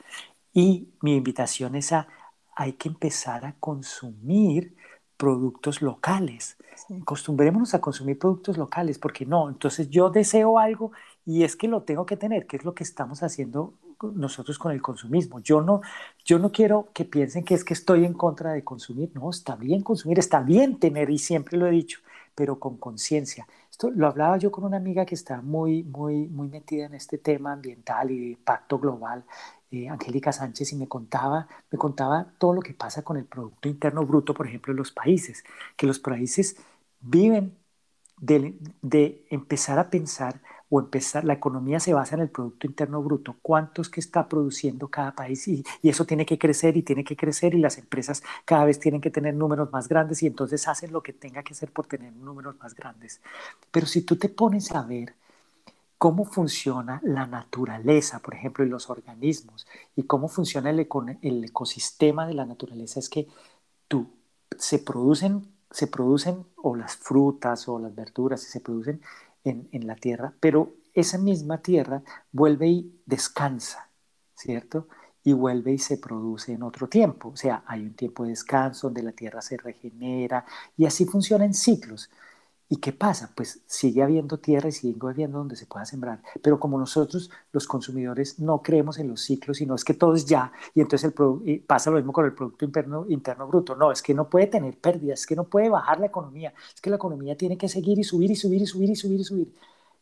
Y 0.53 0.89
mi 1.01 1.15
invitación 1.15 1.75
es 1.75 1.93
a, 1.93 2.07
hay 2.55 2.73
que 2.73 2.89
empezar 2.89 3.45
a 3.45 3.53
consumir 3.59 4.75
productos 5.17 5.83
locales. 5.83 6.57
Acostumbrémonos 6.99 7.75
a 7.75 7.81
consumir 7.81 8.17
productos 8.17 8.57
locales, 8.57 8.97
porque 8.97 9.27
no, 9.27 9.49
entonces 9.49 9.87
yo 9.87 10.09
deseo 10.09 10.57
algo 10.57 10.93
y 11.27 11.43
es 11.43 11.55
que 11.55 11.67
lo 11.67 11.83
tengo 11.83 12.07
que 12.07 12.17
tener, 12.17 12.47
que 12.47 12.57
es 12.57 12.65
lo 12.65 12.73
que 12.73 12.83
estamos 12.83 13.21
haciendo 13.21 13.75
nosotros 14.01 14.57
con 14.57 14.71
el 14.71 14.81
consumismo. 14.81 15.39
Yo 15.39 15.61
no, 15.61 15.81
yo 16.25 16.39
no 16.39 16.51
quiero 16.51 16.89
que 16.93 17.05
piensen 17.05 17.43
que 17.43 17.53
es 17.53 17.63
que 17.63 17.73
estoy 17.73 18.05
en 18.05 18.13
contra 18.13 18.53
de 18.53 18.63
consumir. 18.63 19.11
No, 19.13 19.29
está 19.29 19.55
bien 19.55 19.81
consumir, 19.81 20.19
está 20.19 20.41
bien 20.41 20.79
tener, 20.79 21.09
y 21.09 21.17
siempre 21.17 21.57
lo 21.57 21.67
he 21.67 21.71
dicho, 21.71 21.99
pero 22.35 22.59
con 22.59 22.77
conciencia. 22.77 23.47
Esto 23.69 23.91
lo 23.91 24.07
hablaba 24.07 24.37
yo 24.37 24.51
con 24.51 24.63
una 24.63 24.77
amiga 24.77 25.05
que 25.05 25.15
está 25.15 25.41
muy, 25.41 25.83
muy, 25.83 26.27
muy 26.27 26.47
metida 26.47 26.85
en 26.85 26.93
este 26.93 27.17
tema 27.17 27.53
ambiental 27.53 28.11
y 28.11 28.19
de 28.19 28.27
impacto 28.31 28.79
global, 28.79 29.23
eh, 29.71 29.87
Angélica 29.89 30.31
Sánchez, 30.31 30.73
y 30.73 30.75
me 30.75 30.87
contaba, 30.87 31.47
me 31.71 31.77
contaba 31.77 32.33
todo 32.37 32.53
lo 32.53 32.61
que 32.61 32.73
pasa 32.73 33.03
con 33.03 33.17
el 33.17 33.25
Producto 33.25 33.69
Interno 33.69 34.05
Bruto, 34.05 34.33
por 34.33 34.47
ejemplo, 34.47 34.71
en 34.71 34.77
los 34.77 34.91
países, 34.91 35.43
que 35.77 35.87
los 35.87 35.99
países 35.99 36.55
viven 37.01 37.57
de, 38.17 38.57
de 38.81 39.25
empezar 39.29 39.79
a 39.79 39.89
pensar 39.89 40.41
o 40.69 40.79
empezar, 40.79 41.25
la 41.25 41.33
economía 41.33 41.79
se 41.79 41.93
basa 41.93 42.15
en 42.15 42.21
el 42.21 42.29
Producto 42.29 42.67
Interno 42.67 43.01
Bruto, 43.01 43.37
cuánto 43.41 43.81
es 43.81 43.89
que 43.89 43.99
está 43.99 44.27
produciendo 44.29 44.87
cada 44.87 45.13
país 45.13 45.47
y, 45.47 45.63
eso 45.83 46.05
tiene 46.05 46.25
que 46.25 46.37
crecer 46.37 46.77
y 46.77 46.83
tiene 46.83 47.03
que 47.03 47.15
crecer 47.15 47.55
y 47.55 47.59
las 47.59 47.77
empresas 47.79 48.21
cada 48.45 48.65
vez 48.65 48.79
tienen 48.79 49.01
que 49.01 49.09
tener 49.09 49.33
números 49.33 49.71
más 49.71 49.87
grandes 49.87 50.21
y 50.21 50.27
entonces 50.27 50.67
hacen 50.67 50.91
lo 50.91 51.01
que 51.01 51.13
tenga 51.13 51.41
que 51.43 51.53
hacer 51.53 51.71
por 51.71 51.87
tener 51.87 52.13
números 52.13 52.55
más 52.61 52.75
grandes. 52.75 53.21
Pero 53.71 53.87
si 53.87 54.03
tú 54.03 54.17
te 54.17 54.29
pones 54.29 54.71
a 54.71 54.83
ver 54.83 55.15
cómo 55.97 56.25
funciona 56.25 57.01
la 57.03 57.25
naturaleza, 57.25 58.19
por 58.19 58.35
ejemplo, 58.35 58.63
y 58.63 58.69
los 58.69 58.89
organismos 58.89 59.67
y 59.95 60.03
cómo 60.03 60.27
funciona 60.27 60.69
el, 60.69 60.87
el 61.21 61.43
ecosistema 61.43 62.27
de 62.27 62.35
la 62.35 62.45
naturaleza, 62.45 62.99
es 62.99 63.09
que 63.09 63.27
tú 63.87 64.07
se 64.57 64.79
producen, 64.79 65.51
se 65.71 65.87
producen 65.87 66.45
o 66.55 66.75
las 66.75 66.95
frutas 66.95 67.67
o 67.67 67.79
las 67.79 67.95
verduras 67.95 68.41
se 68.41 68.59
producen 68.59 69.01
en, 69.43 69.87
la 69.87 69.95
tierra, 69.95 70.33
pero 70.39 70.73
esa 70.93 71.17
misma 71.17 71.61
tierra 71.61 72.03
vuelve 72.31 72.67
y 72.67 73.01
descansa, 73.05 73.89
¿cierto? 74.35 74.87
Y 75.23 75.33
vuelve 75.33 75.73
y 75.73 75.77
se 75.77 75.97
produce 75.97 76.53
en 76.53 76.63
otro 76.63 76.87
tiempo. 76.87 77.29
O 77.29 77.35
sea, 77.35 77.63
hay 77.67 77.81
un 77.81 77.93
tiempo 77.93 78.23
de 78.23 78.29
descanso 78.29 78.87
donde 78.87 79.03
la 79.03 79.11
tierra 79.11 79.41
se 79.41 79.57
regenera 79.57 80.45
y 80.77 80.85
así 80.85 81.05
funciona 81.05 81.45
en 81.45 81.53
ciclos. 81.53 82.09
¿Y 82.71 82.77
qué 82.77 82.93
pasa? 82.93 83.31
Pues 83.35 83.63
sigue 83.65 84.03
habiendo 84.03 84.37
tierra 84.37 84.69
y 84.69 84.71
sigue 84.71 84.95
habiendo 85.01 85.39
donde 85.39 85.55
se 85.55 85.65
pueda 85.65 85.85
sembrar. 85.85 86.21
Pero 86.43 86.59
como 86.59 86.77
nosotros, 86.77 87.31
los 87.51 87.65
consumidores, 87.65 88.37
no 88.37 88.61
creemos 88.61 88.99
en 88.99 89.07
los 89.07 89.21
ciclos, 89.21 89.57
sino 89.57 89.73
es 89.73 89.83
que 89.83 89.95
todo 89.95 90.13
es 90.13 90.27
ya, 90.27 90.51
y 90.75 90.81
entonces 90.81 91.11
el 91.17 91.61
pasa 91.61 91.89
lo 91.89 91.97
mismo 91.97 92.13
con 92.13 92.25
el 92.25 92.33
Producto 92.35 92.65
interno, 92.65 93.07
interno 93.09 93.47
Bruto. 93.47 93.75
No, 93.75 93.91
es 93.91 94.03
que 94.03 94.13
no 94.13 94.29
puede 94.29 94.45
tener 94.45 94.77
pérdidas, 94.77 95.21
es 95.21 95.25
que 95.25 95.35
no 95.35 95.45
puede 95.45 95.67
bajar 95.69 95.99
la 95.99 96.05
economía, 96.05 96.53
es 96.73 96.79
que 96.79 96.91
la 96.91 96.97
economía 96.97 97.35
tiene 97.35 97.57
que 97.57 97.67
seguir 97.67 97.97
y 97.97 98.03
subir 98.03 98.29
y 98.29 98.35
subir 98.35 98.61
y 98.61 98.67
subir 98.67 98.89
y 98.91 98.95
subir 98.95 99.19
y 99.19 99.23
subir. 99.23 99.55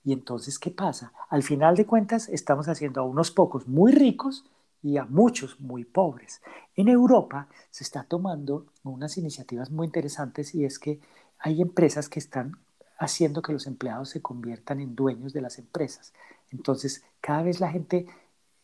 Y 0.04 0.12
entonces, 0.12 0.60
¿qué 0.60 0.70
pasa? 0.70 1.14
Al 1.30 1.44
final 1.44 1.76
de 1.78 1.86
cuentas, 1.86 2.28
estamos 2.28 2.68
haciendo 2.68 3.00
a 3.00 3.06
unos 3.06 3.32
pocos 3.32 3.68
muy 3.68 3.94
ricos 3.94 4.44
y 4.84 4.98
a 4.98 5.06
muchos 5.06 5.60
muy 5.60 5.86
pobres. 5.86 6.42
En 6.76 6.90
Europa 6.90 7.48
se 7.72 7.84
está 7.86 8.04
tomando 8.04 8.66
unas 8.84 9.18
iniciativas 9.18 9.72
muy 9.72 9.86
interesantes 9.86 10.54
y 10.54 10.66
es 10.66 10.80
que 10.80 11.00
hay 11.40 11.62
empresas 11.62 12.10
que 12.10 12.20
están 12.20 12.58
haciendo 12.98 13.42
que 13.42 13.54
los 13.54 13.68
empleados 13.68 14.10
se 14.10 14.22
conviertan 14.22 14.80
en 14.80 14.96
dueños 14.96 15.34
de 15.34 15.42
las 15.42 15.60
empresas. 15.60 16.14
Entonces, 16.52 17.04
cada 17.22 17.44
vez 17.44 17.60
la 17.60 17.72
gente 17.72 18.08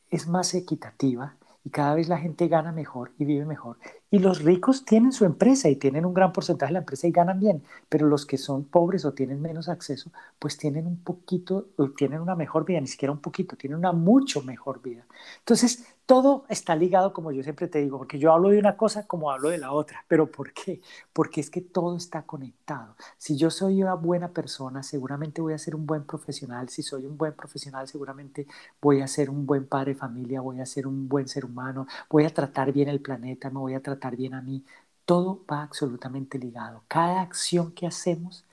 es 0.10 0.28
más 0.28 0.54
equitativa 0.54 1.36
y 1.64 1.70
cada 1.70 1.96
vez 1.96 2.08
la 2.10 2.18
gente 2.18 2.48
gana 2.48 2.72
mejor 2.72 3.12
y 3.18 3.26
vive 3.26 3.46
mejor. 3.46 3.78
Y 4.14 4.20
los 4.20 4.44
ricos 4.44 4.86
tienen 4.86 5.12
su 5.12 5.26
empresa 5.26 5.70
y 5.70 5.76
tienen 5.76 6.06
un 6.06 6.14
gran 6.14 6.32
porcentaje 6.34 6.70
de 6.70 6.74
la 6.74 6.80
empresa 6.82 7.08
y 7.08 7.12
ganan 7.12 7.40
bien, 7.40 7.64
pero 7.90 8.06
los 8.06 8.28
que 8.28 8.38
son 8.38 8.64
pobres 8.64 9.06
o 9.06 9.14
tienen 9.14 9.42
menos 9.42 9.70
acceso, 9.70 10.12
pues 10.38 10.56
tienen 10.56 10.86
un 10.86 10.98
poquito, 10.98 11.70
tienen 11.98 12.22
una 12.22 12.36
mejor 12.36 12.64
vida, 12.64 12.80
ni 12.80 12.86
siquiera 12.86 13.12
un 13.12 13.22
poquito, 13.22 13.56
tienen 13.56 13.80
una 13.80 13.92
mucho 13.92 14.44
mejor 14.44 14.84
vida. 14.84 15.04
Entonces, 15.40 15.96
todo 16.06 16.46
está 16.50 16.76
ligado, 16.76 17.14
como 17.14 17.32
yo 17.32 17.44
siempre 17.44 17.68
te 17.68 17.80
digo, 17.80 17.98
porque 17.98 18.20
yo 18.20 18.34
hablo 18.34 18.50
de 18.50 18.60
una 18.60 18.76
cosa 18.76 19.08
como 19.08 19.32
hablo 19.32 19.50
de 19.50 19.58
la 19.58 19.72
otra. 19.72 20.04
¿Pero 20.08 20.30
por 20.30 20.52
qué? 20.52 20.82
Porque 21.14 21.40
es 21.40 21.50
que 21.50 21.62
todo 21.62 21.96
está 21.96 22.24
conectado. 22.24 22.96
Si 23.18 23.38
yo 23.38 23.50
soy 23.50 23.82
una 23.82 23.94
buena 23.94 24.28
persona, 24.30 24.84
seguramente 24.84 25.42
voy 25.42 25.54
a 25.54 25.58
ser 25.58 25.76
un 25.76 25.86
buen 25.86 26.04
profesional. 26.04 26.68
Si 26.68 26.84
soy 26.84 27.06
un 27.06 27.18
buen 27.18 27.34
profesional, 27.34 27.88
seguramente 27.88 28.48
voy 28.82 29.02
a 29.02 29.08
ser 29.08 29.30
un 29.30 29.46
buen 29.46 29.66
padre 29.66 29.94
de 29.94 30.00
familia, 30.00 30.42
voy 30.42 30.60
a 30.60 30.66
ser 30.66 30.88
un 30.88 31.08
buen 31.08 31.28
ser 31.28 31.46
humano, 31.46 31.88
voy 32.10 32.26
a 32.26 32.34
tratar 32.34 32.74
bien 32.74 32.90
el 32.90 33.02
planeta, 33.02 33.50
me 33.50 33.60
voy 33.60 33.74
a 33.74 33.82
tratar 33.82 34.03
bien 34.12 34.34
a 34.34 34.42
mí. 34.42 34.64
Todo 35.06 35.44
va 35.52 35.64
absolutamente 35.64 36.38
ligado. 36.40 36.84
Cada 36.88 37.22
acción 37.22 37.72
que 37.74 37.88
hacemos 37.88 38.46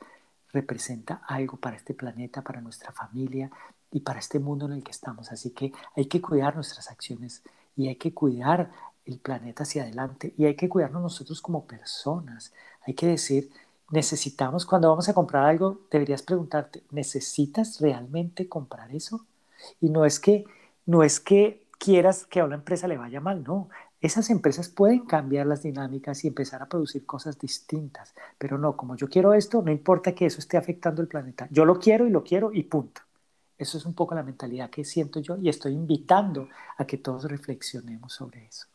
representa 0.53 1.23
algo 1.27 1.57
para 1.59 1.77
este 1.77 1.95
planeta, 1.95 2.43
para 2.43 2.61
nuestra 2.61 2.93
familia, 2.93 3.51
y 3.93 4.01
para 4.01 4.19
este 4.19 4.39
mundo 4.39 4.67
en 4.67 4.73
el 4.73 4.83
que 4.83 4.91
estamos. 4.91 5.33
Así 5.33 5.51
que 5.51 5.73
hay 5.97 6.07
que 6.07 6.21
cuidar 6.21 6.55
nuestras 6.55 6.91
acciones 6.91 7.43
y 7.77 7.89
hay 7.89 7.97
que 7.97 8.15
cuidar 8.15 8.71
el 9.05 9.19
planeta 9.19 9.65
hacia 9.65 9.83
adelante 9.83 10.35
y 10.37 10.45
hay 10.45 10.55
que 10.55 10.69
cuidarnos 10.69 11.03
nosotros 11.03 11.41
como 11.41 11.65
personas. 11.65 12.53
Hay 12.87 12.95
que 12.95 13.07
decir, 13.07 13.51
necesitamos, 13.91 14.67
cuando 14.67 14.89
vamos 14.89 15.09
a 15.09 15.15
comprar 15.15 15.47
algo, 15.47 15.81
deberías 15.91 16.23
preguntarte, 16.23 16.83
¿necesitas 16.91 17.81
realmente 17.81 18.49
comprar 18.49 18.95
eso? 18.95 19.27
Y 19.81 19.91
no 19.91 20.05
es 20.05 20.21
que, 20.21 20.45
no 20.87 21.03
es 21.03 21.21
que 21.21 21.67
quieras 21.79 22.25
que 22.27 22.41
a 22.41 22.45
una 22.45 22.55
empresa 22.57 22.87
le 22.89 22.97
vaya 22.99 23.21
mal, 23.21 23.43
no. 23.43 23.69
Esas 24.01 24.31
empresas 24.31 24.69
pueden 24.69 25.01
cambiar 25.01 25.47
las 25.47 25.63
dinámicas 25.63 26.25
y 26.25 26.29
empezar 26.29 26.63
a 26.63 26.69
producir 26.69 27.05
cosas 27.05 27.39
distintas, 27.39 28.15
pero 28.39 28.57
no, 28.57 28.77
como 28.77 28.97
yo 28.97 29.09
quiero 29.09 29.35
esto, 29.35 29.61
no 29.63 29.71
importa 29.71 30.15
que 30.15 30.27
eso 30.27 30.39
esté 30.39 30.57
afectando 30.57 31.03
el 31.03 31.09
planeta. 31.09 31.49
Yo 31.51 31.67
lo 31.67 31.79
quiero 31.79 32.07
y 32.07 32.11
lo 32.11 32.25
quiero 32.25 32.51
y 32.53 32.63
punto. 32.63 33.03
Eso 33.59 33.77
es 33.77 33.85
un 33.85 33.93
poco 33.93 34.15
la 34.15 34.23
mentalidad 34.23 34.71
que 34.71 34.85
siento 34.85 35.21
yo 35.21 35.37
y 35.37 35.51
estoy 35.51 35.75
invitando 35.75 36.49
a 36.79 36.87
que 36.87 36.97
todos 36.97 37.25
reflexionemos 37.25 38.15
sobre 38.15 38.47
eso. 38.47 38.67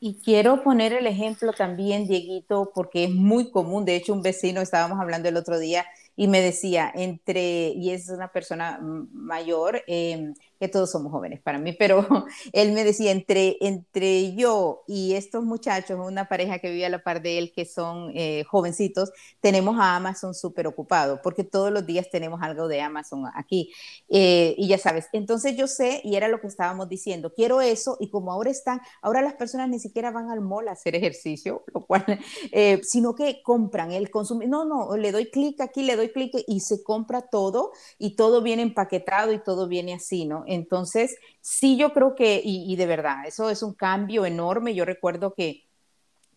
Y 0.00 0.20
quiero 0.22 0.62
poner 0.62 0.92
el 0.92 1.08
ejemplo 1.08 1.52
también, 1.52 2.06
Dieguito, 2.06 2.70
porque 2.72 3.04
es 3.04 3.10
muy 3.10 3.50
común. 3.50 3.84
De 3.84 3.96
hecho, 3.96 4.12
un 4.12 4.22
vecino, 4.22 4.60
estábamos 4.60 5.00
hablando 5.00 5.28
el 5.28 5.36
otro 5.36 5.58
día, 5.58 5.84
y 6.14 6.28
me 6.28 6.40
decía, 6.40 6.90
entre, 6.94 7.70
y 7.70 7.90
es 7.90 8.08
una 8.08 8.28
persona 8.28 8.78
mayor, 8.80 9.82
eh, 9.88 10.34
que 10.58 10.68
todos 10.68 10.90
somos 10.90 11.12
jóvenes 11.12 11.40
para 11.40 11.58
mí, 11.58 11.72
pero 11.72 12.06
él 12.52 12.72
me 12.72 12.84
decía, 12.84 13.12
entre, 13.12 13.56
entre 13.60 14.34
yo 14.34 14.82
y 14.86 15.14
estos 15.14 15.44
muchachos, 15.44 15.98
una 16.04 16.28
pareja 16.28 16.58
que 16.58 16.70
vive 16.70 16.86
a 16.86 16.90
la 16.90 17.02
par 17.02 17.22
de 17.22 17.38
él, 17.38 17.52
que 17.54 17.64
son 17.64 18.10
eh, 18.14 18.44
jovencitos, 18.44 19.12
tenemos 19.40 19.78
a 19.78 19.96
Amazon 19.96 20.34
súper 20.34 20.66
ocupado, 20.66 21.20
porque 21.22 21.44
todos 21.44 21.70
los 21.70 21.86
días 21.86 22.08
tenemos 22.10 22.40
algo 22.42 22.68
de 22.68 22.80
Amazon 22.80 23.24
aquí. 23.34 23.72
Eh, 24.08 24.54
y 24.58 24.68
ya 24.68 24.78
sabes, 24.78 25.06
entonces 25.12 25.56
yo 25.56 25.66
sé, 25.66 26.00
y 26.04 26.16
era 26.16 26.28
lo 26.28 26.40
que 26.40 26.46
estábamos 26.46 26.88
diciendo, 26.88 27.32
quiero 27.34 27.60
eso, 27.60 27.96
y 28.00 28.10
como 28.10 28.32
ahora 28.32 28.50
están, 28.50 28.80
ahora 29.02 29.22
las 29.22 29.34
personas 29.34 29.68
ni 29.68 29.78
siquiera 29.78 30.10
van 30.10 30.30
al 30.30 30.40
mall 30.40 30.68
a 30.68 30.72
hacer 30.72 30.94
ejercicio, 30.94 31.64
lo 31.74 31.86
cual, 31.86 32.04
eh, 32.52 32.80
sino 32.82 33.14
que 33.14 33.42
compran 33.42 33.92
el 33.92 34.10
consumidor, 34.10 34.48
no, 34.48 34.64
no, 34.64 34.96
le 34.96 35.12
doy 35.12 35.30
clic 35.30 35.60
aquí, 35.60 35.82
le 35.82 35.96
doy 35.96 36.10
clic 36.10 36.32
y 36.46 36.60
se 36.60 36.82
compra 36.82 37.22
todo, 37.22 37.72
y 37.98 38.16
todo 38.16 38.42
viene 38.42 38.62
empaquetado 38.62 39.32
y 39.32 39.42
todo 39.42 39.68
viene 39.68 39.94
así, 39.94 40.24
¿no? 40.24 40.44
Entonces, 40.48 41.16
sí, 41.40 41.76
yo 41.76 41.92
creo 41.92 42.14
que, 42.14 42.40
y, 42.44 42.74
de 42.76 42.86
verdad, 42.86 43.26
eso 43.26 43.50
es 43.50 43.62
un 43.62 43.74
cambio 43.74 44.26
enorme. 44.26 44.74
Yo 44.74 44.84
recuerdo 44.84 45.34
que 45.34 45.64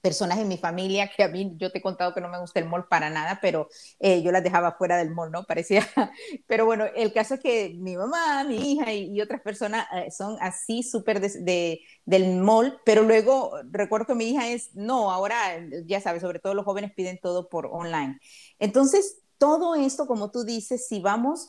personas 0.01 0.39
en 0.39 0.48
mi 0.48 0.58
familia 0.58 1.12
que 1.15 1.24
a 1.24 1.27
mí, 1.27 1.53
yo 1.58 1.72
te 1.72 1.77
he 1.77 1.82
contado 1.82 2.13
que 2.13 2.22
no 2.22 2.27
me 2.27 2.39
gusta 2.39 2.60
el 2.60 2.65
mall 2.68 2.88
para 2.88 3.10
nada, 3.10 3.39
pero 3.41 3.70
eh, 4.00 4.22
yo 4.24 4.32
las 4.32 4.44
dejaba 4.44 4.74
fuera 4.74 4.98
del 4.98 5.12
mall, 5.12 5.32
¿no? 5.32 5.44
Parecía, 5.48 5.88
pero 6.48 6.65
bueno, 6.65 6.86
el 6.96 7.13
caso 7.13 7.36
es 7.36 7.39
que 7.39 7.75
mi 7.77 7.96
mamá, 7.96 8.44
mi 8.44 8.74
hija 8.74 8.91
y, 8.94 9.22
otras 9.22 9.41
personas 9.41 9.88
eh, 9.94 10.10
son 10.12 10.38
así 10.41 10.82
súper 10.82 11.20
de, 11.22 11.82
del 12.06 12.38
mall, 12.38 12.82
pero 12.84 13.03
luego 13.03 13.53
recuerdo 13.70 14.08
que 14.08 14.15
mi 14.15 14.32
hija 14.32 14.50
es, 14.50 14.74
no, 14.74 15.12
ahora 15.12 15.38
ya 15.86 16.01
sabes, 16.01 16.22
sobre 16.22 16.39
todo 16.39 16.56
los 16.56 16.65
jóvenes 16.65 16.94
piden 16.96 17.20
todo 17.22 17.48
por 17.48 17.68
online. 17.68 18.20
Entonces, 18.58 19.22
todo 19.38 19.75
esto, 19.75 20.06
como 20.06 20.32
tú 20.32 20.44
dices, 20.44 20.88
si 20.88 21.00
vamos 21.00 21.48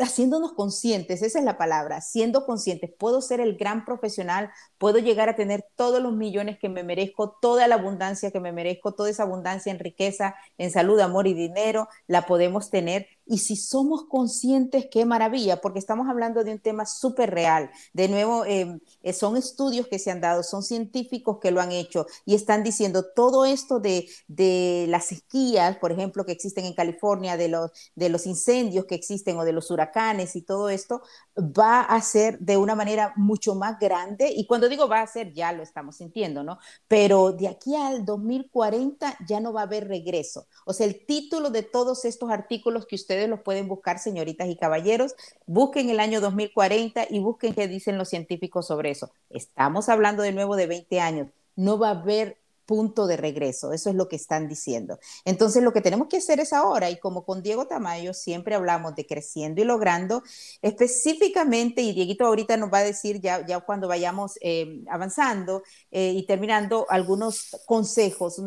haciéndonos 0.00 0.52
conscientes, 0.52 1.22
esa 1.22 1.38
es 1.38 1.44
la 1.44 1.58
palabra, 1.58 2.00
siendo 2.00 2.46
conscientes, 2.46 2.90
puedo 2.96 3.20
ser 3.20 3.40
el 3.40 3.56
gran 3.56 3.84
profesional, 3.84 4.50
puedo 4.78 4.98
llegar 4.98 5.28
a 5.28 5.36
tener 5.36 5.66
todos 5.76 6.02
los 6.02 6.14
millones 6.14 6.58
que 6.58 6.68
me 6.68 6.82
merezco, 6.82 7.36
toda 7.40 7.68
la 7.68 7.76
abundancia 7.76 8.30
que 8.30 8.40
me 8.40 8.52
merezco, 8.52 8.92
toda 8.92 9.10
esa 9.10 9.24
abundancia 9.24 9.72
en 9.72 9.78
riqueza, 9.78 10.34
en 10.58 10.70
salud, 10.70 11.00
amor 11.00 11.26
y 11.26 11.34
dinero, 11.34 11.88
la 12.06 12.26
podemos 12.26 12.70
tener 12.70 13.06
y 13.26 13.38
si 13.38 13.56
somos 13.56 14.04
conscientes, 14.04 14.86
qué 14.90 15.04
maravilla, 15.04 15.60
porque 15.60 15.78
estamos 15.78 16.08
hablando 16.08 16.44
de 16.44 16.52
un 16.52 16.58
tema 16.58 16.86
súper 16.86 17.30
real. 17.30 17.70
De 17.92 18.08
nuevo, 18.08 18.44
em, 18.44 18.80
eh, 19.02 19.12
son 19.12 19.36
estudios 19.36 19.86
que 19.86 19.98
se 19.98 20.10
han 20.10 20.20
dado, 20.20 20.42
son 20.42 20.62
científicos 20.62 21.38
que 21.40 21.50
lo 21.50 21.60
han 21.60 21.72
hecho 21.72 22.06
y 22.24 22.34
están 22.34 22.62
diciendo 22.62 23.04
todo 23.14 23.44
esto 23.44 23.80
de, 23.80 24.08
de 24.28 24.86
las 24.88 25.06
sequías, 25.06 25.76
por 25.78 25.92
ejemplo, 25.92 26.24
que 26.24 26.32
existen 26.32 26.64
en 26.64 26.74
California, 26.74 27.36
de 27.36 27.48
los, 27.48 27.70
de 27.94 28.08
los 28.08 28.26
incendios 28.26 28.84
que 28.86 28.94
existen 28.94 29.38
o 29.38 29.44
de 29.44 29.52
los 29.52 29.70
huracanes 29.70 30.36
y 30.36 30.42
todo 30.42 30.68
esto, 30.68 31.02
va 31.38 31.80
a 31.80 32.00
ser 32.00 32.38
de 32.38 32.56
una 32.56 32.74
manera 32.74 33.12
mucho 33.16 33.54
más 33.54 33.78
grande. 33.78 34.32
Y 34.34 34.46
cuando 34.46 34.68
digo 34.68 34.88
va 34.88 35.00
a 35.00 35.06
ser, 35.06 35.32
ya 35.32 35.52
lo 35.52 35.62
estamos 35.62 35.96
sintiendo, 35.96 36.44
¿no? 36.44 36.58
Pero 36.88 37.32
de 37.32 37.48
aquí 37.48 37.74
al 37.74 38.04
2040 38.04 39.16
ya 39.26 39.40
no 39.40 39.52
va 39.52 39.62
a 39.62 39.64
haber 39.64 39.88
regreso. 39.88 40.46
O 40.66 40.72
sea, 40.72 40.86
el 40.86 41.04
título 41.06 41.50
de 41.50 41.62
todos 41.62 42.04
estos 42.04 42.30
artículos 42.30 42.86
que 42.86 42.96
usted 42.96 43.13
ustedes 43.14 43.28
los 43.30 43.40
pueden 43.40 43.68
buscar, 43.68 43.98
señoritas 43.98 44.48
y 44.48 44.56
caballeros. 44.56 45.14
Busquen 45.46 45.88
el 45.88 46.00
año 46.00 46.20
2040 46.20 47.06
y 47.10 47.20
busquen 47.20 47.54
qué 47.54 47.68
dicen 47.68 47.96
los 47.96 48.08
científicos 48.08 48.66
sobre 48.66 48.90
eso. 48.90 49.12
Estamos 49.30 49.88
hablando 49.88 50.22
de 50.22 50.32
nuevo 50.32 50.56
de 50.56 50.66
20 50.66 51.00
años. 51.00 51.28
No 51.54 51.78
va 51.78 51.88
a 51.88 52.00
haber 52.00 52.38
punto 52.66 53.06
de 53.06 53.18
regreso, 53.18 53.72
eso 53.72 53.90
es 53.90 53.94
lo 53.94 54.08
que 54.08 54.16
están 54.16 54.48
diciendo. 54.48 54.98
Entonces, 55.26 55.62
lo 55.62 55.72
que 55.72 55.82
tenemos 55.82 56.08
que 56.08 56.16
hacer 56.16 56.40
es 56.40 56.52
ahora, 56.52 56.90
y 56.90 56.98
como 56.98 57.24
con 57.24 57.42
Diego 57.42 57.66
Tamayo 57.66 58.14
siempre 58.14 58.54
hablamos 58.54 58.94
de 58.94 59.06
creciendo 59.06 59.60
y 59.60 59.64
logrando, 59.64 60.22
específicamente, 60.62 61.82
y 61.82 61.92
Dieguito 61.92 62.24
ahorita 62.24 62.56
nos 62.56 62.72
va 62.72 62.78
a 62.78 62.84
decir 62.84 63.20
ya, 63.20 63.46
ya 63.46 63.60
cuando 63.60 63.86
vayamos 63.86 64.38
eh, 64.40 64.82
avanzando 64.88 65.62
eh, 65.90 66.12
y 66.16 66.26
terminando, 66.26 66.86
algunos 66.88 67.54
consejos, 67.66 68.42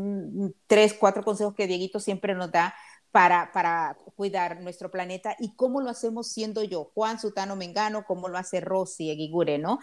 tres, 0.65 0.95
cuatro 0.95 1.23
consejos 1.23 1.53
que 1.53 1.67
Dieguito 1.67 1.99
siempre 1.99 2.33
nos 2.33 2.51
da 2.51 2.73
para, 3.17 3.97
cuidar 4.15 4.61
nuestro 4.61 4.89
planeta 4.89 5.35
y 5.39 5.55
cómo 5.55 5.79
lo 5.79 5.91
hacemos 5.91 6.27
siendo 6.27 6.63
yo, 6.63 6.91
Juan 6.95 7.19
Sutano 7.19 7.55
Mengano, 7.55 8.03
cómo 8.05 8.27
lo 8.29 8.37
hace 8.37 8.59
Rosy 8.61 9.11
Eguigure, 9.11 9.59
¿no? 9.59 9.79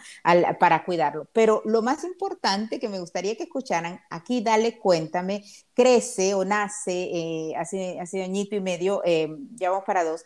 para 0.59 0.83
cuidarlo. 0.83 1.27
Pero 1.31 1.61
lo 1.65 1.81
más 1.81 2.03
importante 2.03 2.79
que 2.79 2.89
me 2.89 2.99
gustaría 2.99 3.35
que 3.35 3.43
escucharan, 3.43 4.01
aquí 4.09 4.41
dale 4.41 4.77
cuéntame, 4.77 5.43
crece 5.73 6.33
o 6.33 6.43
nace 6.43 7.09
eh, 7.13 7.55
hace, 7.57 7.99
hace 7.99 8.23
añito 8.23 8.55
y 8.55 8.61
medio, 8.61 9.01
eh, 9.05 9.29
ya 9.55 9.69
vamos 9.69 9.85
para 9.85 10.03
dos, 10.03 10.23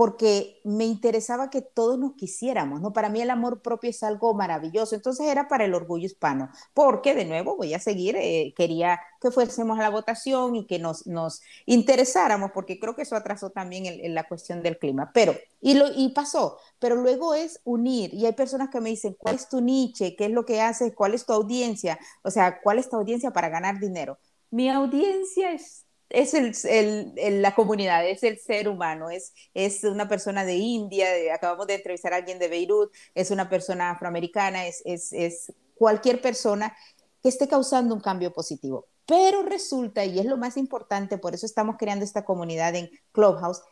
porque 0.00 0.62
me 0.64 0.86
interesaba 0.86 1.50
que 1.50 1.60
todos 1.60 1.98
nos 1.98 2.14
quisiéramos, 2.14 2.80
¿no? 2.80 2.90
Para 2.94 3.10
mí 3.10 3.20
el 3.20 3.28
amor 3.28 3.60
propio 3.60 3.90
es 3.90 4.02
algo 4.02 4.32
maravilloso, 4.32 4.94
entonces 4.94 5.26
era 5.26 5.46
para 5.46 5.66
el 5.66 5.74
orgullo 5.74 6.06
hispano, 6.06 6.48
porque 6.72 7.14
de 7.14 7.26
nuevo 7.26 7.54
voy 7.54 7.74
a 7.74 7.78
seguir, 7.78 8.16
eh, 8.16 8.54
quería 8.56 8.98
que 9.20 9.30
fuésemos 9.30 9.78
a 9.78 9.82
la 9.82 9.90
votación 9.90 10.56
y 10.56 10.66
que 10.66 10.78
nos, 10.78 11.06
nos 11.06 11.42
interesáramos, 11.66 12.50
porque 12.52 12.80
creo 12.80 12.96
que 12.96 13.02
eso 13.02 13.14
atrasó 13.14 13.50
también 13.50 14.14
la 14.14 14.26
cuestión 14.26 14.62
del 14.62 14.78
clima, 14.78 15.10
pero, 15.12 15.34
y, 15.60 15.74
lo, 15.74 15.84
y 15.94 16.08
pasó, 16.14 16.56
pero 16.78 16.96
luego 16.96 17.34
es 17.34 17.60
unir, 17.64 18.14
y 18.14 18.24
hay 18.24 18.32
personas 18.32 18.70
que 18.70 18.80
me 18.80 18.88
dicen, 18.88 19.14
¿cuál 19.18 19.34
es 19.34 19.50
tu 19.50 19.60
niche? 19.60 20.16
¿Qué 20.16 20.24
es 20.24 20.30
lo 20.30 20.46
que 20.46 20.62
haces? 20.62 20.94
¿Cuál 20.94 21.12
es 21.12 21.26
tu 21.26 21.34
audiencia? 21.34 21.98
O 22.22 22.30
sea, 22.30 22.62
¿cuál 22.62 22.78
es 22.78 22.88
tu 22.88 22.96
audiencia 22.96 23.32
para 23.32 23.50
ganar 23.50 23.78
dinero? 23.78 24.18
Mi 24.50 24.70
audiencia 24.70 25.52
es 25.52 25.84
es 26.10 26.34
el, 26.64 27.42
la 27.42 27.54
comunidad, 27.54 28.06
es 28.06 28.22
el 28.22 28.38
ser 28.38 28.68
humano, 28.68 29.10
es, 29.10 29.32
es 29.54 29.84
una 29.84 30.08
persona 30.08 30.44
de 30.44 30.56
India, 30.56 31.06
acabamos 31.32 31.66
de 31.66 31.74
entrevistar 31.74 32.12
a 32.12 32.16
alguien 32.16 32.38
de 32.38 32.48
Beirut, 32.48 32.92
es 33.14 33.30
una 33.30 33.48
persona 33.48 33.90
afroamericana, 33.90 34.66
es, 34.66 34.82
es, 34.84 35.12
es 35.12 35.52
cualquier 35.76 36.20
persona 36.20 36.76
que 37.22 37.28
esté 37.28 37.48
causando 37.48 37.94
un 37.94 38.00
cambio 38.00 38.32
positivo. 38.32 38.88
Pero 39.06 39.42
resulta, 39.42 40.04
y 40.04 40.18
es 40.18 40.26
lo 40.26 40.36
más 40.36 40.56
importante, 40.56 41.18
por 41.18 41.34
eso 41.34 41.46
estamos 41.46 41.76
creando 41.78 42.04
esta 42.04 42.24
comunidad 42.24 42.74
en 42.74 42.90
Clubhouse, 43.12 43.62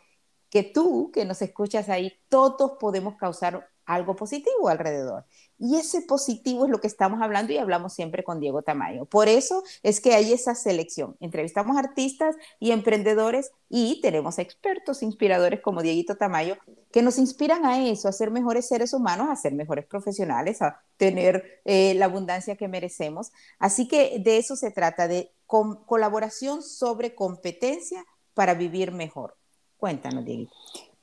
que 0.50 0.62
tú 0.62 1.10
que 1.12 1.24
nos 1.24 1.42
escuchas 1.42 1.88
ahí, 1.88 2.12
todos 2.28 2.72
podemos 2.80 3.16
causar 3.16 3.68
algo 3.84 4.16
positivo 4.16 4.68
alrededor. 4.68 5.26
Y 5.58 5.76
ese 5.76 6.02
positivo 6.02 6.64
es 6.64 6.70
lo 6.70 6.80
que 6.80 6.86
estamos 6.86 7.20
hablando 7.20 7.52
y 7.52 7.58
hablamos 7.58 7.92
siempre 7.92 8.22
con 8.22 8.40
Diego 8.40 8.62
Tamayo. 8.62 9.04
Por 9.06 9.28
eso 9.28 9.62
es 9.82 10.00
que 10.00 10.14
hay 10.14 10.32
esa 10.32 10.54
selección. 10.54 11.16
Entrevistamos 11.20 11.76
artistas 11.76 12.36
y 12.60 12.70
emprendedores 12.70 13.50
y 13.68 14.00
tenemos 14.00 14.38
expertos 14.38 15.02
inspiradores 15.02 15.60
como 15.60 15.82
Dieguito 15.82 16.16
Tamayo 16.16 16.56
que 16.92 17.02
nos 17.02 17.18
inspiran 17.18 17.66
a 17.66 17.86
eso, 17.86 18.08
a 18.08 18.12
ser 18.12 18.30
mejores 18.30 18.66
seres 18.66 18.94
humanos, 18.94 19.28
a 19.30 19.36
ser 19.36 19.52
mejores 19.52 19.84
profesionales, 19.84 20.62
a 20.62 20.80
tener 20.96 21.60
eh, 21.64 21.94
la 21.94 22.06
abundancia 22.06 22.56
que 22.56 22.68
merecemos. 22.68 23.30
Así 23.58 23.88
que 23.88 24.18
de 24.20 24.38
eso 24.38 24.56
se 24.56 24.70
trata, 24.70 25.08
de 25.08 25.32
colaboración 25.46 26.62
sobre 26.62 27.14
competencia 27.14 28.04
para 28.34 28.54
vivir 28.54 28.92
mejor. 28.92 29.36
Cuéntanos, 29.76 30.24
Dieguito. 30.24 30.52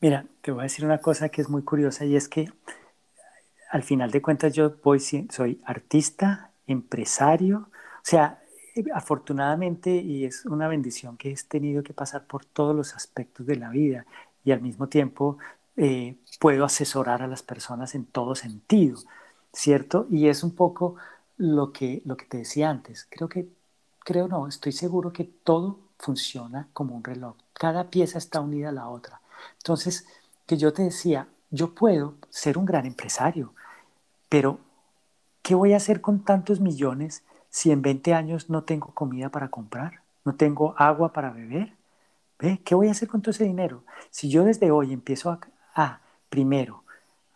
Mira, 0.02 0.28
te 0.42 0.52
voy 0.52 0.62
a 0.62 0.64
decir 0.64 0.86
una 0.86 1.00
cosa 1.00 1.30
que 1.30 1.42
es 1.42 1.50
muy 1.50 1.64
curiosa 1.64 2.06
y 2.06 2.16
es 2.16 2.28
que 2.28 2.50
al 3.76 3.84
final 3.84 4.10
de 4.10 4.22
cuentas 4.22 4.54
yo 4.54 4.74
soy 5.30 5.62
artista, 5.66 6.50
empresario, 6.66 7.68
o 7.68 8.04
sea, 8.04 8.40
afortunadamente 8.94 9.92
y 9.98 10.24
es 10.24 10.46
una 10.46 10.70
bendición 10.70 11.18
que 11.18 11.30
he 11.30 11.36
tenido 11.46 11.84
que 11.84 11.94
pasar 11.94 12.26
por 12.26 12.46
todos 12.46 12.74
los 12.74 12.96
aspectos 12.96 13.46
de 13.46 13.58
la 13.58 13.70
vida 13.70 14.06
y 14.46 14.54
al 14.54 14.62
mismo 14.62 14.88
tiempo 14.88 15.40
eh, 15.76 16.16
puedo 16.40 16.64
asesorar 16.64 17.22
a 17.22 17.28
las 17.28 17.44
personas 17.44 17.96
en 17.96 18.06
todo 18.06 18.34
sentido, 18.36 18.98
¿cierto? 19.52 20.08
Y 20.10 20.30
es 20.30 20.42
un 20.44 20.56
poco 20.56 20.96
lo 21.36 21.74
que, 21.74 22.02
lo 22.06 22.16
que 22.16 22.28
te 22.28 22.38
decía 22.38 22.70
antes. 22.70 23.06
Creo 23.10 23.28
que, 23.28 23.50
creo 24.06 24.30
no, 24.30 24.48
estoy 24.48 24.72
seguro 24.72 25.12
que 25.12 25.26
todo 25.26 25.80
funciona 26.00 26.70
como 26.72 26.96
un 26.96 27.04
reloj. 27.04 27.36
Cada 27.52 27.90
pieza 27.90 28.20
está 28.20 28.40
unida 28.40 28.70
a 28.70 28.72
la 28.72 28.88
otra. 28.88 29.20
Entonces, 29.58 30.08
que 30.46 30.56
yo 30.56 30.72
te 30.72 30.84
decía, 30.84 31.28
yo 31.50 31.76
puedo 31.76 32.16
ser 32.30 32.58
un 32.58 32.66
gran 32.66 32.86
empresario, 32.86 33.54
pero 34.36 34.60
¿qué 35.44 35.56
voy 35.56 35.72
a 35.72 35.78
hacer 35.78 36.02
con 36.02 36.26
tantos 36.26 36.60
millones 36.60 37.24
si 37.50 37.72
en 37.72 37.82
20 37.82 38.14
años 38.14 38.50
no 38.50 38.66
tengo 38.66 38.88
comida 38.94 39.30
para 39.30 39.48
comprar? 39.48 40.02
¿No 40.26 40.36
tengo 40.36 40.76
agua 40.78 41.14
para 41.14 41.30
beber? 41.30 41.72
¿Ve? 42.38 42.60
¿Qué 42.66 42.76
voy 42.76 42.90
a 42.90 42.92
hacer 42.92 43.08
con 43.08 43.22
todo 43.22 43.32
ese 43.32 43.46
dinero? 43.46 43.86
Si 44.10 44.30
yo 44.30 44.44
desde 44.44 44.72
hoy 44.72 44.92
empiezo 44.92 45.30
a, 45.30 45.40
a, 45.74 46.02
primero, 46.28 46.84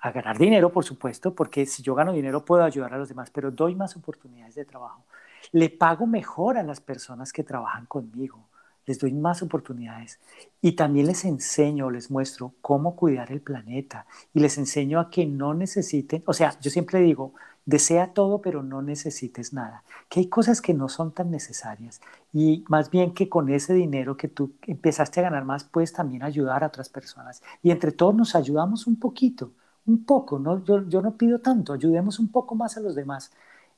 a 0.01 0.11
ganar 0.11 0.37
dinero, 0.37 0.73
por 0.73 0.83
supuesto, 0.83 1.33
porque 1.33 1.65
si 1.65 1.81
yo 1.83 1.95
gano 1.95 2.11
dinero 2.11 2.43
puedo 2.43 2.65
ayudar 2.65 2.93
a 2.93 2.97
los 2.97 3.07
demás, 3.07 3.29
pero 3.29 3.49
doy 3.49 3.75
más 3.75 3.95
oportunidades 3.95 4.55
de 4.55 4.65
trabajo. 4.65 5.05
Le 5.53 5.69
pago 5.69 6.05
mejor 6.05 6.57
a 6.57 6.63
las 6.63 6.81
personas 6.81 7.31
que 7.31 7.45
trabajan 7.45 7.85
conmigo 7.85 8.49
les 8.89 8.97
doy 8.97 9.13
más 9.13 9.43
oportunidades 9.43 10.19
y 10.63 10.71
también 10.71 11.05
les 11.05 11.23
enseño, 11.23 11.91
les 11.91 12.09
muestro 12.09 12.55
cómo 12.59 12.95
cuidar 12.95 13.31
el 13.31 13.39
planeta 13.39 14.07
y 14.33 14.39
les 14.39 14.57
enseño 14.57 14.99
a 14.99 15.11
que 15.11 15.27
no 15.27 15.53
necesiten, 15.53 16.23
o 16.25 16.33
sea, 16.33 16.59
yo 16.59 16.71
siempre 16.71 16.99
digo, 16.99 17.33
desea 17.67 18.13
todo 18.13 18.41
pero 18.41 18.63
no 18.63 18.81
necesites 18.81 19.53
nada, 19.53 19.83
que 20.09 20.21
hay 20.21 20.27
cosas 20.27 20.59
que 20.59 20.73
no 20.73 20.89
son 20.89 21.11
tan 21.11 21.29
necesarias 21.29 22.01
y 22.33 22.65
más 22.67 22.89
bien 22.89 23.13
que 23.13 23.29
con 23.29 23.49
ese 23.49 23.75
dinero 23.75 24.17
que 24.17 24.27
tú 24.27 24.53
empezaste 24.65 25.19
a 25.19 25.23
ganar 25.23 25.45
más 25.45 25.65
puedes 25.65 25.93
también 25.93 26.23
ayudar 26.23 26.63
a 26.63 26.67
otras 26.67 26.89
personas 26.89 27.43
y 27.61 27.69
entre 27.69 27.91
todos 27.91 28.15
nos 28.15 28.33
ayudamos 28.33 28.87
un 28.87 28.95
poquito, 28.95 29.51
un 29.85 30.03
poco, 30.03 30.39
¿no? 30.39 30.65
yo, 30.65 30.89
yo 30.89 31.03
no 31.03 31.15
pido 31.15 31.41
tanto, 31.41 31.73
ayudemos 31.73 32.17
un 32.17 32.31
poco 32.31 32.55
más 32.55 32.75
a 32.75 32.79
los 32.79 32.95
demás. 32.95 33.31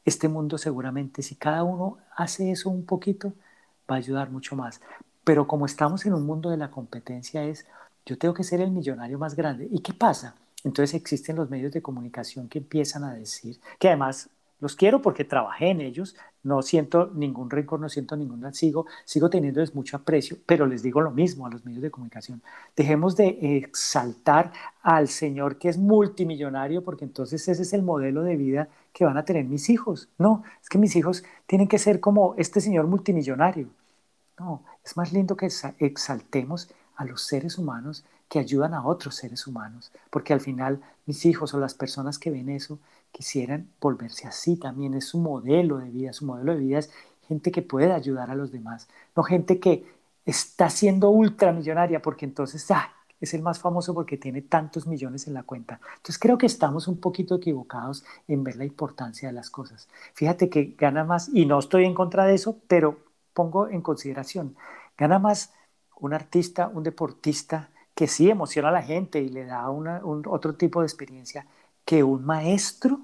Este 0.04 0.28
mundo 0.28 0.58
seguramente, 0.58 1.22
si 1.22 1.36
cada 1.36 1.64
uno 1.64 1.98
hace 2.16 2.50
eso 2.50 2.72
un 2.72 2.86
poquito, 2.86 3.34
va 3.92 3.96
a 3.96 4.00
ayudar 4.00 4.32
mucho 4.32 4.56
más. 4.56 4.82
Pero 5.24 5.48
como 5.48 5.66
estamos 5.66 6.06
en 6.06 6.14
un 6.14 6.26
mundo 6.26 6.50
de 6.50 6.58
la 6.58 6.72
competencia 6.72 7.44
es, 7.44 7.68
yo 8.06 8.18
tengo 8.18 8.34
que 8.34 8.44
ser 8.44 8.62
el 8.62 8.72
millonario 8.72 9.20
más 9.20 9.36
grande. 9.36 9.68
¿Y 9.72 9.80
qué 9.80 9.94
pasa? 9.94 10.36
Entonces 10.64 10.96
existen 10.96 11.36
los 11.36 11.50
medios 11.50 11.72
de 11.72 11.82
comunicación 11.82 12.48
que 12.48 12.60
empiezan 12.60 13.04
a 13.04 13.14
decir, 13.14 13.60
que 13.80 13.88
además 13.88 14.30
los 14.60 14.76
quiero 14.76 15.02
porque 15.02 15.26
trabajé 15.26 15.70
en 15.70 15.82
ellos, 15.82 16.16
no 16.44 16.62
siento 16.62 17.10
ningún 17.16 17.50
rencor, 17.50 17.80
no 17.80 17.90
siento 17.90 18.16
ningún 18.16 18.54
sigo, 18.54 18.86
sigo 19.06 19.28
teniéndoles 19.30 19.74
mucho 19.74 19.98
aprecio, 19.98 20.38
pero 20.46 20.68
les 20.68 20.84
digo 20.84 21.02
lo 21.02 21.10
mismo 21.10 21.48
a 21.48 21.50
los 21.50 21.66
medios 21.66 21.82
de 21.82 21.90
comunicación. 21.90 22.44
Dejemos 22.76 23.16
de 23.16 23.58
exaltar 23.58 24.52
al 24.84 25.08
señor 25.08 25.58
que 25.58 25.70
es 25.70 25.80
multimillonario 25.80 26.84
porque 26.84 27.06
entonces 27.06 27.48
ese 27.48 27.64
es 27.64 27.74
el 27.74 27.82
modelo 27.82 28.22
de 28.22 28.38
vida 28.38 28.70
que 28.94 29.04
van 29.04 29.18
a 29.18 29.26
tener 29.26 29.46
mis 29.46 29.70
hijos. 29.70 30.10
No, 30.20 30.44
es 30.62 30.70
que 30.70 30.78
mis 30.78 30.96
hijos 30.96 31.24
tienen 31.48 31.68
que 31.68 31.80
ser 31.80 32.00
como 32.00 32.36
este 32.38 32.62
señor 32.62 32.86
multimillonario. 32.86 33.68
No, 34.42 34.64
es 34.84 34.98
más 34.98 35.14
lindo 35.14 35.38
que 35.38 35.48
exaltemos 35.78 36.68
a 36.96 37.06
los 37.06 37.22
seres 37.22 37.60
humanos 37.60 38.04
que 38.28 38.40
ayudan 38.40 38.74
a 38.74 38.84
otros 38.84 39.14
seres 39.14 39.46
humanos, 39.46 39.92
porque 40.10 40.34
al 40.34 40.42
final 40.42 40.82
mis 41.06 41.28
hijos 41.28 41.54
o 41.54 41.60
las 41.60 41.76
personas 41.76 42.18
que 42.18 42.32
ven 42.32 42.50
eso 42.50 42.80
quisieran 43.12 43.70
volverse 43.80 44.28
así 44.28 44.56
también, 44.56 44.96
es 44.96 45.06
su 45.06 45.20
modelo 45.20 45.78
de 45.78 45.92
vida, 45.92 46.12
su 46.12 46.26
modelo 46.26 46.54
de 46.54 46.60
vida 46.60 46.80
es 46.80 46.90
gente 47.28 47.52
que 47.52 47.62
puede 47.62 47.92
ayudar 47.94 48.32
a 48.32 48.36
los 48.36 48.52
demás, 48.52 48.88
no 49.16 49.22
gente 49.22 49.60
que 49.60 49.86
está 50.26 50.72
siendo 50.72 51.12
ultramillonaria 51.12 52.02
porque 52.02 52.26
entonces 52.26 52.66
ah, 52.72 52.90
es 53.20 53.36
el 53.36 53.44
más 53.44 53.60
famoso 53.60 53.94
porque 53.94 54.18
tiene 54.18 54.42
tantos 54.42 54.88
millones 54.88 55.28
en 55.28 55.36
la 55.36 55.44
cuenta. 55.44 55.80
Entonces 55.98 56.18
creo 56.18 56.40
que 56.40 56.48
estamos 56.48 56.88
un 56.88 57.00
poquito 57.00 57.36
equivocados 57.36 58.04
en 58.28 58.44
ver 58.44 58.56
la 58.56 58.66
importancia 58.66 59.30
de 59.30 59.34
las 59.34 59.52
cosas. 59.52 59.88
Fíjate 60.16 60.50
que 60.50 60.74
gana 60.76 61.04
más, 61.04 61.30
y 61.32 61.46
no 61.46 61.60
estoy 61.60 61.86
en 61.86 61.94
contra 61.94 62.26
de 62.26 62.34
eso, 62.34 62.58
pero 62.68 63.11
pongo 63.34 63.68
en 63.68 63.82
consideración, 63.82 64.56
gana 64.98 65.20
más 65.20 65.54
un 66.00 66.14
artista, 66.14 66.68
un 66.74 66.84
deportista 66.84 67.70
que 67.96 68.08
sí 68.08 68.30
emociona 68.30 68.70
a 68.70 68.72
la 68.72 68.82
gente 68.82 69.22
y 69.22 69.30
le 69.30 69.46
da 69.46 69.70
un 69.70 69.88
otro 70.28 70.56
tipo 70.56 70.82
de 70.82 70.88
experiencia 70.88 71.46
que 71.86 72.04
un 72.04 72.26
maestro. 72.26 73.00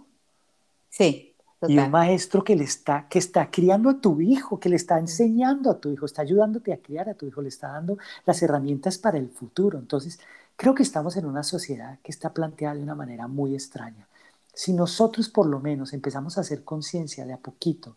Sí. 0.89 1.33
Y 1.67 1.79
un 1.79 1.89
maestro 1.89 2.43
que 2.43 2.55
le 2.55 2.63
está, 2.63 3.07
que 3.09 3.17
está 3.17 3.49
criando 3.49 3.89
a 3.89 3.99
tu 3.99 4.21
hijo, 4.21 4.59
que 4.59 4.69
le 4.69 4.75
está 4.75 4.99
enseñando 4.99 5.71
a 5.71 5.79
tu 5.79 5.89
hijo, 5.89 6.05
está 6.05 6.21
ayudándote 6.21 6.71
a 6.71 6.77
criar 6.77 7.09
a 7.09 7.15
tu 7.15 7.25
hijo, 7.25 7.41
le 7.41 7.49
está 7.49 7.69
dando 7.69 7.97
las 8.25 8.41
herramientas 8.43 8.99
para 8.99 9.17
el 9.17 9.29
futuro. 9.29 9.79
Entonces, 9.79 10.19
creo 10.55 10.75
que 10.75 10.83
estamos 10.83 11.17
en 11.17 11.25
una 11.25 11.41
sociedad 11.41 11.97
que 12.03 12.11
está 12.11 12.31
planteada 12.31 12.75
de 12.75 12.83
una 12.83 12.93
manera 12.93 13.27
muy 13.27 13.55
extraña. 13.55 14.07
Si 14.53 14.71
nosotros 14.71 15.29
por 15.29 15.47
lo 15.47 15.59
menos 15.59 15.93
empezamos 15.93 16.37
a 16.37 16.41
hacer 16.41 16.63
conciencia 16.63 17.25
de 17.25 17.33
a 17.33 17.37
poquito 17.37 17.95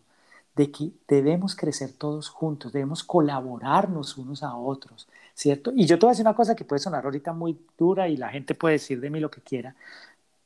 de 0.55 0.71
que 0.71 0.91
debemos 1.07 1.55
crecer 1.55 1.93
todos 1.93 2.29
juntos, 2.29 2.73
debemos 2.73 3.03
colaborarnos 3.03 4.17
unos 4.17 4.43
a 4.43 4.55
otros, 4.55 5.07
¿cierto? 5.33 5.71
Y 5.75 5.85
yo 5.85 5.97
te 5.97 6.05
voy 6.05 6.09
a 6.09 6.13
decir 6.13 6.25
una 6.25 6.35
cosa 6.35 6.55
que 6.55 6.65
puede 6.65 6.79
sonar 6.81 7.05
ahorita 7.05 7.33
muy 7.33 7.57
dura 7.77 8.09
y 8.09 8.17
la 8.17 8.29
gente 8.29 8.53
puede 8.53 8.73
decir 8.73 8.99
de 8.99 9.09
mí 9.09 9.19
lo 9.19 9.31
que 9.31 9.41
quiera, 9.41 9.75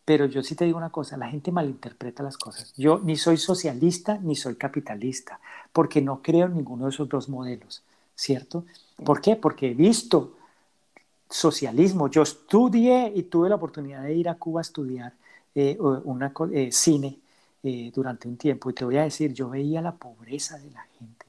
pero 0.05 0.27
yo 0.27 0.43
sí 0.43 0.55
te 0.55 0.65
digo 0.65 0.77
una 0.77 0.91
cosa, 0.91 1.17
la 1.17 1.29
gente 1.29 1.51
malinterpreta 1.51 2.21
las 2.21 2.37
cosas. 2.37 2.73
Yo 2.77 2.99
ni 3.03 3.15
soy 3.15 3.37
socialista 3.37 4.19
ni 4.21 4.35
soy 4.35 4.55
capitalista, 4.55 5.39
porque 5.73 6.01
no 6.01 6.21
creo 6.21 6.45
en 6.45 6.55
ninguno 6.55 6.85
de 6.85 6.91
esos 6.91 7.09
dos 7.09 7.27
modelos, 7.27 7.81
¿cierto? 8.15 8.65
¿Por 9.03 9.19
qué? 9.19 9.35
Porque 9.35 9.71
he 9.71 9.73
visto 9.73 10.35
socialismo. 11.27 12.07
Yo 12.07 12.21
estudié 12.21 13.11
y 13.15 13.23
tuve 13.23 13.49
la 13.49 13.55
oportunidad 13.55 14.03
de 14.03 14.13
ir 14.13 14.29
a 14.29 14.35
Cuba 14.35 14.61
a 14.61 14.61
estudiar 14.61 15.13
eh, 15.55 15.75
una, 15.79 16.31
eh, 16.51 16.71
cine 16.71 17.17
eh, 17.65 17.91
durante 17.93 18.27
un 18.27 18.37
tiempo. 18.37 18.69
Y 18.69 18.73
te 18.73 18.85
voy 18.85 18.97
a 18.97 19.03
decir, 19.03 19.33
yo 19.33 19.49
veía 19.49 19.81
la 19.81 19.95
pobreza 19.95 20.59
de 20.59 20.69
la 20.71 20.83
gente 20.99 21.25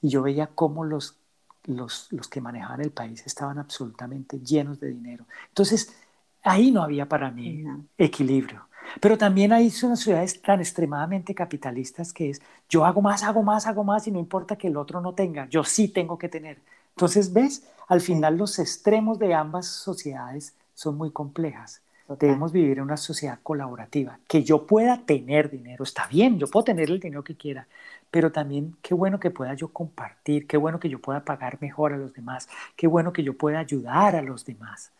y 0.00 0.08
yo 0.08 0.22
veía 0.22 0.46
cómo 0.48 0.84
los, 0.84 1.16
los, 1.64 2.08
los 2.10 2.28
que 2.28 2.40
manejaban 2.40 2.80
el 2.80 2.90
país 2.90 3.22
estaban 3.26 3.58
absolutamente 3.58 4.40
llenos 4.40 4.80
de 4.80 4.88
dinero. 4.88 5.26
Entonces, 5.48 5.94
ahí 6.42 6.70
no 6.70 6.82
había 6.82 7.06
para 7.08 7.30
mí 7.30 7.64
equilibrio. 7.98 8.66
Pero 9.00 9.18
también 9.18 9.52
hay 9.52 9.72
unas 9.82 10.00
ciudades 10.00 10.40
tan 10.42 10.60
extremadamente 10.60 11.34
capitalistas 11.34 12.12
que 12.12 12.30
es, 12.30 12.42
yo 12.68 12.84
hago 12.86 13.02
más, 13.02 13.22
hago 13.22 13.42
más, 13.42 13.66
hago 13.66 13.84
más 13.84 14.06
y 14.06 14.10
no 14.10 14.18
importa 14.18 14.56
que 14.56 14.68
el 14.68 14.76
otro 14.76 15.00
no 15.02 15.14
tenga, 15.14 15.48
yo 15.48 15.64
sí 15.64 15.88
tengo 15.88 16.18
que 16.18 16.28
tener. 16.28 16.58
Entonces, 16.90 17.32
¿ves? 17.32 17.66
Al 17.88 18.00
final 18.00 18.36
los 18.38 18.58
extremos 18.58 19.18
de 19.18 19.34
ambas 19.34 19.66
sociedades 19.66 20.54
son 20.74 20.96
muy 20.96 21.10
complejas. 21.10 21.82
Debemos 22.08 22.52
vivir 22.52 22.76
en 22.78 22.84
una 22.84 22.98
sociedad 22.98 23.38
colaborativa. 23.42 24.18
Que 24.28 24.44
yo 24.44 24.66
pueda 24.66 25.02
tener 25.06 25.50
dinero, 25.50 25.84
está 25.84 26.06
bien, 26.06 26.38
yo 26.38 26.46
puedo 26.46 26.64
tener 26.64 26.90
el 26.90 27.00
dinero 27.00 27.24
que 27.24 27.36
quiera, 27.36 27.66
pero 28.10 28.30
también 28.30 28.76
qué 28.82 28.94
bueno 28.94 29.18
que 29.18 29.30
pueda 29.30 29.54
yo 29.54 29.68
compartir, 29.68 30.46
qué 30.46 30.56
bueno 30.58 30.78
que 30.78 30.90
yo 30.90 31.00
pueda 31.00 31.24
pagar 31.24 31.58
mejor 31.60 31.94
a 31.94 31.96
los 31.96 32.12
demás, 32.12 32.48
qué 32.76 32.86
bueno 32.86 33.12
que 33.12 33.22
yo 33.22 33.36
pueda 33.36 33.58
ayudar 33.58 34.16
a 34.16 34.22
los 34.22 34.44
demás. 34.44 34.92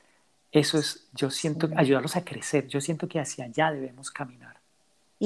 Eso 0.50 0.78
es, 0.78 1.08
yo 1.14 1.30
siento, 1.30 1.68
ayudarlos 1.76 2.16
a 2.16 2.24
crecer, 2.24 2.68
yo 2.68 2.80
siento 2.80 3.06
que 3.06 3.20
hacia 3.20 3.44
allá 3.44 3.70
debemos 3.70 4.10
caminar. 4.10 4.63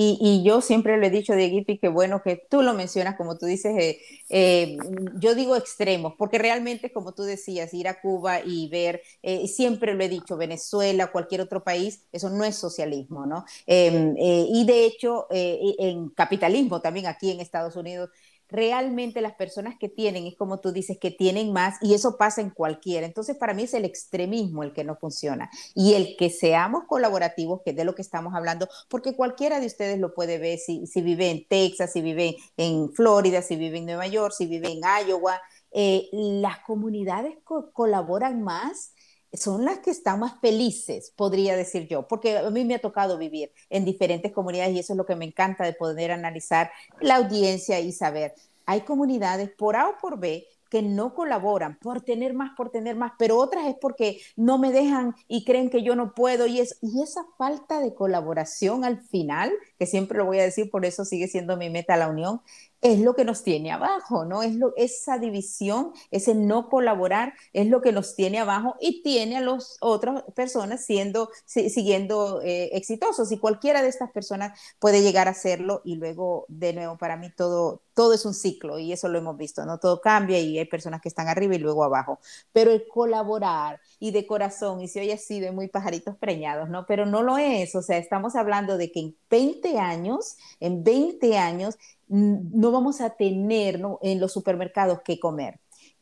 Y, 0.00 0.44
yo 0.44 0.60
siempre 0.60 0.96
le 0.96 1.08
he 1.08 1.10
dicho, 1.10 1.34
Dieguito, 1.34 1.72
y 1.72 1.78
qué 1.78 1.88
bueno 1.88 2.22
que 2.22 2.36
tú 2.48 2.62
lo 2.62 2.72
mencionas, 2.72 3.16
como 3.16 3.36
tú 3.36 3.46
dices, 3.46 3.76
eh, 3.76 3.98
eh, 4.28 4.76
yo 5.18 5.34
digo 5.34 5.56
extremos, 5.56 6.14
porque 6.16 6.38
realmente, 6.38 6.92
como 6.92 7.14
tú 7.14 7.24
decías, 7.24 7.74
ir 7.74 7.88
a 7.88 8.00
Cuba 8.00 8.38
y 8.44 8.68
ver, 8.68 9.02
eh, 9.22 9.48
siempre 9.48 9.94
lo 9.94 10.04
he 10.04 10.08
dicho, 10.08 10.36
Venezuela, 10.36 11.08
cualquier 11.10 11.40
otro 11.40 11.64
país, 11.64 12.04
eso 12.12 12.30
no 12.30 12.44
es 12.44 12.54
socialismo, 12.54 13.26
¿no? 13.26 13.44
Em, 13.66 14.14
y 14.16 14.64
de 14.66 14.84
hecho, 14.84 15.26
en 15.30 16.10
capitalismo 16.10 16.80
también 16.80 17.06
aquí 17.06 17.32
en 17.32 17.40
Estados 17.40 17.74
Unidos, 17.74 18.10
realmente 18.48 19.20
las 19.20 19.34
personas 19.34 19.74
que 19.78 19.88
tienen, 19.88 20.26
es 20.26 20.36
como 20.36 20.60
tú 20.60 20.72
dices, 20.72 20.98
que 20.98 21.10
tienen 21.10 21.52
más 21.52 21.76
y 21.82 21.94
eso 21.94 22.16
pasa 22.16 22.40
en 22.40 22.50
cualquiera. 22.50 23.06
Entonces, 23.06 23.36
para 23.36 23.54
mí 23.54 23.64
es 23.64 23.74
el 23.74 23.84
extremismo 23.84 24.62
el 24.62 24.72
que 24.72 24.84
no 24.84 24.96
funciona 24.96 25.50
y 25.74 25.94
el 25.94 26.16
que 26.16 26.30
seamos 26.30 26.84
colaborativos, 26.84 27.60
que 27.62 27.70
es 27.70 27.76
de 27.76 27.84
lo 27.84 27.94
que 27.94 28.02
estamos 28.02 28.34
hablando, 28.34 28.68
porque 28.88 29.14
cualquiera 29.14 29.60
de 29.60 29.66
ustedes 29.66 29.98
lo 29.98 30.14
puede 30.14 30.38
ver 30.38 30.58
si, 30.58 30.84
vive 31.02 31.30
en 31.30 31.46
Texas, 31.46 31.92
si 31.92 32.00
vive 32.00 32.36
en 32.56 32.92
Florida, 32.92 33.42
si 33.42 33.56
vive 33.56 33.78
en 33.78 33.86
Nueva 33.86 34.06
York, 34.06 34.34
si 34.36 34.46
vive 34.46 34.70
en 34.70 34.80
Iowa. 35.06 35.40
Eh, 35.70 36.08
las 36.12 36.60
comunidades 36.60 37.36
colaboran 37.74 38.42
más 38.42 38.94
son 39.32 39.64
las 39.64 39.80
que 39.80 39.90
están 39.90 40.20
más 40.20 40.40
felices, 40.40 41.12
podría 41.14 41.56
decir 41.56 41.86
yo, 41.88 42.08
porque 42.08 42.38
a 42.38 42.50
mí 42.50 42.64
me 42.64 42.74
ha 42.74 42.80
tocado 42.80 43.18
vivir 43.18 43.52
en 43.70 43.84
diferentes 43.84 44.32
comunidades 44.32 44.74
y 44.74 44.78
eso 44.78 44.92
es 44.94 44.96
lo 44.96 45.06
que 45.06 45.16
me 45.16 45.26
encanta 45.26 45.64
de 45.64 45.74
poder 45.74 46.12
analizar 46.12 46.70
la 47.00 47.16
audiencia 47.16 47.80
y 47.80 47.92
saber. 47.92 48.34
Hay 48.66 48.82
comunidades 48.82 49.50
por 49.50 49.76
A 49.76 49.88
o 49.88 49.98
por 49.98 50.18
B 50.18 50.46
que 50.70 50.82
no 50.82 51.14
colaboran 51.14 51.78
por 51.78 52.02
tener 52.02 52.34
más, 52.34 52.50
por 52.56 52.70
tener 52.70 52.96
más, 52.96 53.12
pero 53.18 53.38
otras 53.38 53.66
es 53.66 53.76
porque 53.80 54.20
no 54.36 54.58
me 54.58 54.72
dejan 54.72 55.14
y 55.26 55.44
creen 55.44 55.70
que 55.70 55.82
yo 55.82 55.96
no 55.96 56.12
puedo 56.14 56.46
y, 56.46 56.60
es, 56.60 56.78
y 56.82 57.02
esa 57.02 57.24
falta 57.38 57.80
de 57.80 57.94
colaboración 57.94 58.84
al 58.84 59.00
final, 59.00 59.52
que 59.78 59.86
siempre 59.86 60.18
lo 60.18 60.26
voy 60.26 60.40
a 60.40 60.42
decir, 60.42 60.70
por 60.70 60.84
eso 60.84 61.04
sigue 61.04 61.28
siendo 61.28 61.56
mi 61.56 61.70
meta 61.70 61.96
la 61.96 62.08
unión, 62.08 62.42
es 62.80 63.00
lo 63.00 63.14
que 63.14 63.24
nos 63.24 63.42
tiene 63.42 63.72
abajo, 63.72 64.24
¿no? 64.24 64.42
Es 64.42 64.54
lo, 64.54 64.72
esa 64.76 65.18
división, 65.18 65.92
ese 66.10 66.34
no 66.34 66.68
colaborar 66.68 67.34
es 67.52 67.66
lo 67.66 67.80
que 67.82 67.92
nos 67.92 68.14
tiene 68.14 68.38
abajo 68.38 68.76
y 68.80 69.02
tiene 69.02 69.36
a 69.36 69.40
las 69.40 69.76
otras 69.80 70.22
personas 70.34 70.84
siendo, 70.84 71.30
siguiendo 71.46 72.40
eh, 72.42 72.70
exitosos. 72.76 73.32
Y 73.32 73.38
cualquiera 73.38 73.82
de 73.82 73.88
estas 73.88 74.10
personas 74.12 74.58
puede 74.78 75.02
llegar 75.02 75.28
a 75.28 75.32
hacerlo 75.32 75.82
y 75.84 75.96
luego, 75.96 76.46
de 76.48 76.72
nuevo, 76.72 76.98
para 76.98 77.16
mí 77.16 77.30
todo, 77.36 77.82
todo 77.98 78.14
es 78.14 78.24
un 78.24 78.32
ciclo 78.32 78.78
y 78.78 78.92
eso 78.92 79.08
lo 79.08 79.18
hemos 79.18 79.36
visto, 79.36 79.66
¿no? 79.66 79.78
Todo 79.78 80.00
cambia 80.00 80.38
y 80.38 80.56
hay 80.56 80.66
personas 80.66 81.00
que 81.00 81.08
están 81.08 81.26
arriba 81.26 81.56
y 81.56 81.58
luego 81.58 81.82
abajo. 81.82 82.20
Pero 82.52 82.70
el 82.70 82.86
colaborar 82.86 83.80
y 83.98 84.12
de 84.12 84.24
corazón, 84.24 84.80
y 84.80 84.86
se 84.86 85.00
oye 85.00 85.14
así 85.14 85.40
de 85.40 85.50
muy 85.50 85.66
pajaritos 85.66 86.14
preñados, 86.16 86.68
¿no? 86.68 86.86
Pero 86.86 87.06
no 87.06 87.24
lo 87.24 87.38
es, 87.38 87.74
o 87.74 87.82
sea, 87.82 87.98
estamos 87.98 88.36
hablando 88.36 88.78
de 88.78 88.92
que 88.92 89.00
en 89.00 89.16
20 89.28 89.80
años, 89.80 90.36
en 90.60 90.84
20 90.84 91.38
años, 91.38 91.76
no 92.06 92.70
vamos 92.70 93.00
a 93.00 93.10
tener 93.10 93.82
en 94.02 94.20
los 94.20 94.32
supermercados 94.32 95.00
que 95.02 95.18
comer. 95.18 95.58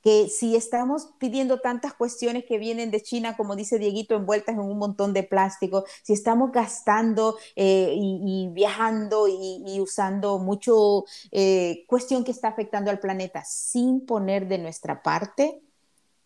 Que 0.06 0.28
si 0.28 0.54
estamos 0.54 1.08
pidiendo 1.18 1.58
tantas 1.58 1.92
cuestiones 1.92 2.44
que 2.44 2.58
vienen 2.58 2.92
de 2.92 3.02
China, 3.02 3.36
como 3.36 3.56
dice 3.56 3.76
Dieguito, 3.76 4.14
envueltas 4.14 4.54
en 4.54 4.60
un 4.60 4.78
montón 4.78 5.12
de 5.12 5.24
plástico, 5.24 5.84
si 6.04 6.12
estamos 6.12 6.52
gastando 6.52 7.36
eh, 7.56 7.92
y, 7.92 8.48
viajando 8.52 9.26
y, 9.26 9.80
usando 9.80 10.38
mucho 10.38 11.06
eh, 11.32 11.84
cuestión 11.88 12.22
que 12.22 12.30
está 12.30 12.46
afectando 12.46 12.92
al 12.92 13.00
planeta 13.00 13.42
sin 13.44 14.06
poner 14.06 14.46
de 14.46 14.58
nuestra 14.58 15.02
parte, 15.02 15.60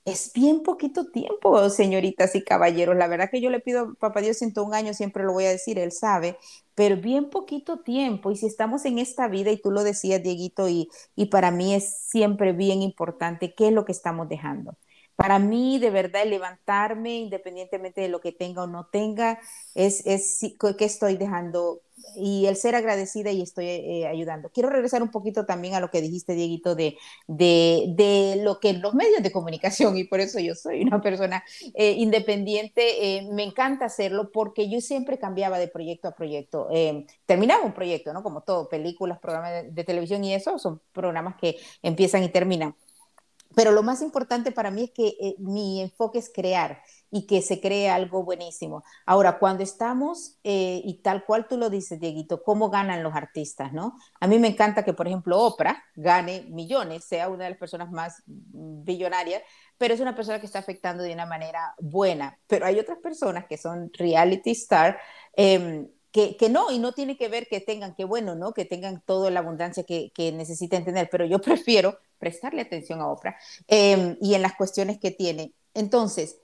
es 0.04 0.32
bien 0.32 0.62
poquito 0.62 1.10
tiempo, 1.10 1.68
señoritas 1.70 2.34
y 2.34 2.42
caballeros. 2.44 2.96
La 2.96 3.06
verdad 3.08 3.30
que 3.30 3.40
yo 3.40 3.50
le 3.50 3.60
pido 3.60 3.80
a 3.80 3.94
Papá 3.94 4.20
Dios 4.20 4.40
un 4.42 4.74
años, 4.74 4.96
siempre 4.96 5.24
lo 5.24 5.32
voy 5.32 5.44
a 5.44 5.50
decir, 5.50 5.78
él 5.78 5.92
sabe, 5.92 6.38
pero 6.74 6.96
bien 6.96 7.30
poquito 7.30 7.80
tiempo. 7.80 8.30
Y 8.30 8.36
si 8.36 8.46
estamos 8.46 8.84
en 8.86 8.98
esta 8.98 9.28
vida, 9.28 9.50
y 9.50 9.60
tú 9.60 9.70
lo 9.70 9.82
decías, 9.84 10.22
Dieguito, 10.22 10.68
y, 10.68 10.88
y 11.16 11.26
para 11.26 11.50
mí 11.50 11.74
es 11.74 11.98
siempre 12.08 12.52
bien 12.52 12.82
importante, 12.82 13.54
¿qué 13.54 13.68
es 13.68 13.72
lo 13.74 13.84
que 13.84 13.92
estamos 13.92 14.28
dejando? 14.28 14.76
Para 15.20 15.38
mí, 15.38 15.78
de 15.78 15.90
verdad, 15.90 16.24
levantarme, 16.24 17.18
independientemente 17.18 18.00
de 18.00 18.08
lo 18.08 18.22
que 18.22 18.32
tenga 18.32 18.62
o 18.62 18.66
no 18.66 18.86
tenga, 18.86 19.38
es, 19.74 20.02
es 20.06 20.40
que 20.78 20.84
estoy 20.86 21.18
dejando 21.18 21.82
y 22.16 22.46
el 22.46 22.56
ser 22.56 22.74
agradecida 22.74 23.30
y 23.30 23.42
estoy 23.42 23.66
eh, 23.66 24.06
ayudando. 24.06 24.48
Quiero 24.48 24.70
regresar 24.70 25.02
un 25.02 25.10
poquito 25.10 25.44
también 25.44 25.74
a 25.74 25.80
lo 25.80 25.90
que 25.90 26.00
dijiste, 26.00 26.32
Dieguito, 26.32 26.74
de, 26.74 26.96
de, 27.26 27.84
de, 27.88 28.40
lo 28.42 28.60
que 28.60 28.72
los 28.72 28.94
medios 28.94 29.22
de 29.22 29.30
comunicación, 29.30 29.98
y 29.98 30.04
por 30.04 30.20
eso 30.20 30.40
yo 30.40 30.54
soy 30.54 30.80
una 30.80 31.02
persona 31.02 31.44
eh, 31.74 31.92
independiente, 31.98 33.18
eh, 33.18 33.28
me 33.30 33.44
encanta 33.44 33.84
hacerlo 33.84 34.32
porque 34.32 34.70
yo 34.70 34.80
siempre 34.80 35.18
cambiaba 35.18 35.58
de 35.58 35.68
proyecto 35.68 36.08
a 36.08 36.12
proyecto. 36.12 36.68
terminaba 37.26 37.62
un 37.62 37.74
proyecto, 37.74 38.14
¿no? 38.14 38.22
Como 38.22 38.40
todo, 38.40 38.70
películas, 38.70 39.18
programas 39.18 39.64
de 39.74 39.84
televisión 39.84 40.24
y 40.24 40.32
eso, 40.32 40.58
son 40.58 40.80
programas 40.94 41.36
que 41.36 41.58
empiezan 41.82 42.22
y 42.22 42.30
terminan 42.30 42.74
pero 43.54 43.72
lo 43.72 43.82
más 43.82 44.00
importante 44.02 44.52
para 44.52 44.70
mí 44.70 44.84
es 44.84 44.90
que 44.92 45.08
eh, 45.20 45.34
mi 45.38 45.80
enfoque 45.80 46.18
es 46.18 46.30
crear 46.32 46.82
y 47.10 47.26
que 47.26 47.42
se 47.42 47.60
cree 47.60 47.90
algo 47.90 48.22
buenísimo. 48.22 48.84
Ahora, 49.04 49.38
cuando 49.38 49.64
estamos, 49.64 50.38
eh, 50.44 50.80
y 50.84 51.02
tal 51.02 51.24
cual 51.24 51.48
tú 51.48 51.58
lo 51.58 51.68
dices, 51.68 51.98
Dieguito, 51.98 52.42
¿cómo 52.42 52.70
ganan 52.70 53.02
los 53.02 53.14
artistas? 53.14 53.72
¿no? 53.72 53.98
A 54.20 54.28
mí 54.28 54.38
me 54.38 54.48
encanta 54.48 54.84
que, 54.84 54.92
por 54.92 55.08
ejemplo, 55.08 55.38
Oprah 55.40 55.82
gane 55.96 56.42
millones, 56.50 57.04
sea 57.04 57.28
una 57.28 57.44
de 57.44 57.50
las 57.50 57.58
personas 57.58 57.90
más 57.90 58.22
billonarias, 58.26 59.42
pero 59.76 59.94
es 59.94 60.00
una 60.00 60.14
persona 60.14 60.38
que 60.38 60.46
está 60.46 60.60
afectando 60.60 61.02
de 61.02 61.12
una 61.12 61.26
manera 61.26 61.74
buena. 61.80 62.38
Pero 62.46 62.66
hay 62.66 62.78
otras 62.78 62.98
personas 62.98 63.46
que 63.46 63.58
son 63.58 63.90
reality 63.94 64.50
star. 64.52 64.98
Em, 65.34 65.88
que, 66.12 66.36
que, 66.36 66.48
no, 66.48 66.70
y 66.70 66.78
no 66.78 66.92
tiene 66.92 67.16
que 67.16 67.28
ver 67.28 67.46
que 67.48 67.60
tengan, 67.60 67.94
que 67.94 68.04
bueno, 68.04 68.34
¿no? 68.34 68.52
Que 68.52 68.64
tengan 68.64 69.00
toda 69.00 69.30
la 69.30 69.40
abundancia 69.40 69.84
que, 69.84 70.10
que 70.12 70.32
necesiten 70.32 70.84
tener, 70.84 71.08
pero 71.10 71.24
yo 71.24 71.40
prefiero 71.40 71.98
prestarle 72.20 72.62
atención 72.62 73.00
a 73.00 73.08
Oprah 73.08 73.36
em, 73.66 74.16
y 74.20 74.34
en 74.34 74.42
las 74.42 74.54
cuestiones 74.54 75.00
que 75.00 75.10
tiene. 75.10 75.54
Entonces, 75.74 76.36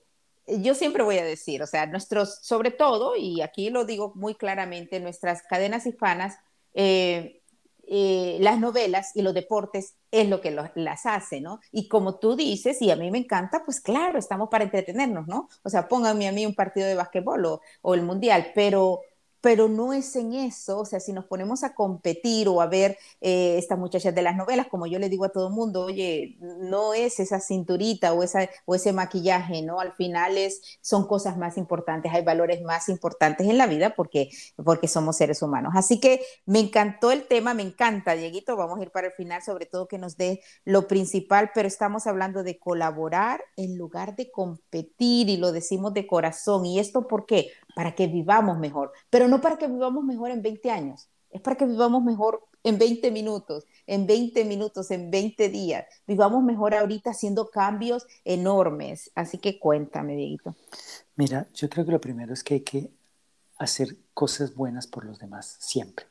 yo 0.46 0.74
siempre 0.74 1.02
voy 1.02 1.18
a 1.18 1.24
decir, 1.24 1.62
o 1.62 1.66
sea, 1.66 1.86
nuestros, 1.86 2.38
sobre 2.42 2.70
todo, 2.70 3.16
y 3.16 3.42
aquí 3.42 3.70
lo 3.70 3.84
digo 3.84 4.12
muy 4.14 4.34
claramente, 4.34 4.98
nuestras 5.00 5.42
cadenas 5.42 5.86
hispanas, 5.86 6.38
eh, 6.74 7.42
eh, 7.88 8.38
las 8.40 8.58
novelas 8.58 9.12
y 9.14 9.22
los 9.22 9.34
deportes 9.34 9.94
es 10.10 10.28
lo 10.28 10.40
que 10.40 10.50
las 10.50 11.06
hace, 11.06 11.40
¿no? 11.40 11.60
Y 11.70 11.88
como 11.88 12.18
tú 12.18 12.34
dices, 12.34 12.82
y 12.82 12.90
a 12.90 12.96
mí 12.96 13.10
me 13.10 13.18
encanta, 13.18 13.62
pues 13.64 13.80
claro, 13.80 14.18
estamos 14.18 14.48
para 14.48 14.64
entretenernos, 14.64 15.28
¿no? 15.28 15.48
O 15.62 15.70
sea, 15.70 15.86
pónganme 15.86 16.26
a 16.26 16.32
mí 16.32 16.44
un 16.46 16.54
partido 16.54 16.86
de 16.88 16.96
básquetbol 16.96 17.46
o, 17.46 17.60
o 17.82 17.94
el 17.94 18.02
mundial, 18.02 18.50
pero 18.54 19.02
pero 19.46 19.68
no 19.68 19.92
es 19.92 20.16
en 20.16 20.32
eso, 20.32 20.80
o 20.80 20.84
sea, 20.84 20.98
si 20.98 21.12
nos 21.12 21.26
ponemos 21.26 21.62
a 21.62 21.72
competir 21.72 22.48
o 22.48 22.60
a 22.60 22.66
ver 22.66 22.98
eh, 23.20 23.58
estas 23.58 23.78
muchachas 23.78 24.12
de 24.12 24.20
las 24.20 24.34
novelas, 24.34 24.66
como 24.66 24.88
yo 24.88 24.98
le 24.98 25.08
digo 25.08 25.24
a 25.24 25.28
todo 25.28 25.46
el 25.46 25.54
mundo, 25.54 25.84
oye, 25.84 26.36
no 26.40 26.94
es 26.94 27.20
esa 27.20 27.38
cinturita 27.38 28.12
o, 28.12 28.24
esa, 28.24 28.50
o 28.64 28.74
ese 28.74 28.92
maquillaje, 28.92 29.62
¿no? 29.62 29.78
Al 29.78 29.92
final 29.92 30.36
es, 30.36 30.80
son 30.80 31.06
cosas 31.06 31.38
más 31.38 31.58
importantes, 31.58 32.12
hay 32.12 32.24
valores 32.24 32.60
más 32.62 32.88
importantes 32.88 33.46
en 33.46 33.56
la 33.56 33.68
vida 33.68 33.94
porque, 33.94 34.30
porque 34.56 34.88
somos 34.88 35.16
seres 35.16 35.40
humanos. 35.42 35.74
Así 35.76 36.00
que 36.00 36.22
me 36.44 36.58
encantó 36.58 37.12
el 37.12 37.28
tema, 37.28 37.54
me 37.54 37.62
encanta, 37.62 38.16
Dieguito, 38.16 38.56
vamos 38.56 38.80
a 38.80 38.82
ir 38.82 38.90
para 38.90 39.06
el 39.06 39.12
final, 39.12 39.42
sobre 39.44 39.66
todo 39.66 39.86
que 39.86 39.98
nos 39.98 40.16
dé 40.16 40.40
lo 40.64 40.88
principal, 40.88 41.52
pero 41.54 41.68
estamos 41.68 42.08
hablando 42.08 42.42
de 42.42 42.58
colaborar 42.58 43.44
en 43.54 43.78
lugar 43.78 44.16
de 44.16 44.28
competir 44.28 45.28
y 45.28 45.36
lo 45.36 45.52
decimos 45.52 45.94
de 45.94 46.08
corazón. 46.08 46.66
¿Y 46.66 46.80
esto 46.80 47.06
por 47.06 47.26
qué? 47.26 47.52
Para 47.76 47.94
que 47.94 48.06
vivamos 48.06 48.58
mejor, 48.58 48.90
pero 49.10 49.28
no 49.28 49.42
para 49.42 49.58
que 49.58 49.68
vivamos 49.68 50.02
mejor 50.02 50.30
en 50.30 50.40
20 50.40 50.70
años, 50.70 51.10
es 51.28 51.42
para 51.42 51.56
que 51.56 51.66
vivamos 51.66 52.02
mejor 52.02 52.42
en 52.64 52.78
20 52.78 53.10
minutos, 53.10 53.66
en 53.86 54.06
20 54.06 54.46
minutos, 54.46 54.90
en 54.90 55.10
20 55.10 55.50
días. 55.50 55.84
Vivamos 56.06 56.42
mejor 56.42 56.74
ahorita 56.74 57.10
haciendo 57.10 57.50
cambios 57.50 58.06
enormes. 58.24 59.10
Así 59.14 59.36
que 59.36 59.58
cuéntame, 59.58 60.16
Dieguito. 60.16 60.56
Mira, 61.16 61.48
yo 61.52 61.68
creo 61.68 61.84
que 61.84 61.92
lo 61.92 62.00
primero 62.00 62.32
es 62.32 62.42
que 62.42 62.54
hay 62.54 62.60
que 62.60 62.90
hacer 63.58 63.94
cosas 64.14 64.54
buenas 64.54 64.86
por 64.86 65.04
los 65.04 65.18
demás, 65.18 65.58
siempre. 65.60 66.06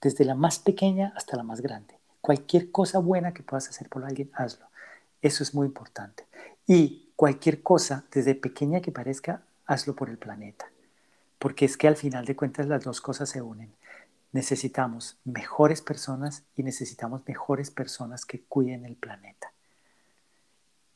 Desde 0.00 0.24
la 0.24 0.34
más 0.34 0.58
pequeña 0.58 1.12
hasta 1.16 1.36
la 1.36 1.42
más 1.42 1.60
grande. 1.60 1.98
Cualquier 2.22 2.70
cosa 2.70 2.98
buena 2.98 3.34
que 3.34 3.42
puedas 3.42 3.68
hacer 3.68 3.90
por 3.90 4.06
alguien, 4.06 4.30
hazlo. 4.32 4.64
Eso 5.20 5.42
es 5.42 5.54
muy 5.54 5.66
importante. 5.66 6.24
Y 6.66 7.10
cualquier 7.14 7.62
cosa, 7.62 8.06
desde 8.10 8.34
pequeña 8.34 8.80
que 8.80 8.90
parezca, 8.90 9.42
hazlo 9.66 9.94
por 9.94 10.08
el 10.08 10.16
planeta. 10.16 10.70
Porque 11.40 11.64
es 11.64 11.76
que 11.76 11.88
al 11.88 11.96
final 11.96 12.24
de 12.24 12.36
cuentas 12.36 12.68
las 12.68 12.84
dos 12.84 13.00
cosas 13.00 13.28
se 13.28 13.42
unen 13.42 13.72
necesitamos 14.32 15.18
mejores 15.24 15.82
personas 15.82 16.44
y 16.56 16.62
necesitamos 16.62 17.22
mejores 17.26 17.70
personas 17.70 18.24
que 18.24 18.42
cuiden 18.42 18.84
el 18.84 18.96
planeta. 18.96 19.52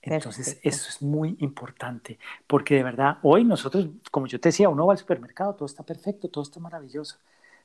Entonces, 0.03 0.61
eso 0.63 0.89
es 0.91 1.01
muy 1.01 1.35
importante, 1.41 2.19
porque 2.47 2.75
de 2.75 2.83
verdad, 2.83 3.19
hoy 3.23 3.43
nosotros, 3.43 3.89
como 4.11 4.27
yo 4.27 4.39
te 4.39 4.51
decía, 4.51 4.69
uno 4.69 4.87
va 4.87 4.93
al 4.93 4.99
supermercado, 4.99 5.55
todo 5.55 5.65
está 5.65 5.83
perfecto, 5.83 6.29
todo 6.29 6.45
está 6.45 6.61
maravilloso, 6.61 7.17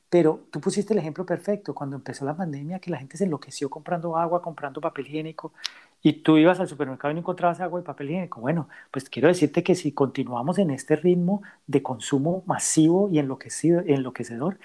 pero 0.09 0.47
tú 0.51 0.59
pusiste 0.59 0.93
el 0.93 0.99
ejemplo 0.99 1.25
perfecto 1.25 1.73
cuando 1.75 1.95
empezó 1.95 2.25
la 2.25 2.35
pandemia, 2.35 2.79
que 2.79 2.91
la 2.91 2.97
gente 2.97 3.17
se 3.17 3.25
enloqueció 3.25 3.69
comprando 3.69 4.17
agua, 4.17 4.41
comprando 4.41 4.81
papel 4.81 5.07
higiénico, 5.07 5.53
y 6.01 6.13
tú 6.23 6.37
ibas 6.37 6.59
al 6.59 6.67
supermercado 6.67 7.11
y 7.11 7.15
no 7.15 7.19
encontrabas 7.21 7.59
agua 7.61 7.79
y 7.81 7.83
papel 7.83 8.09
higiénico. 8.09 8.41
Bueno, 8.41 8.69
pues 8.91 9.09
quiero 9.09 9.27
decirte 9.27 9.63
que 9.63 9.75
si 9.75 9.91
continuamos 9.91 10.57
en 10.59 10.71
este 10.71 10.95
ritmo 10.95 11.43
de 11.67 11.83
consumo 11.83 12.43
masivo 12.47 13.09
y 13.11 13.19
enloquecido, 13.19 13.81
enloquecedor, 13.85 14.59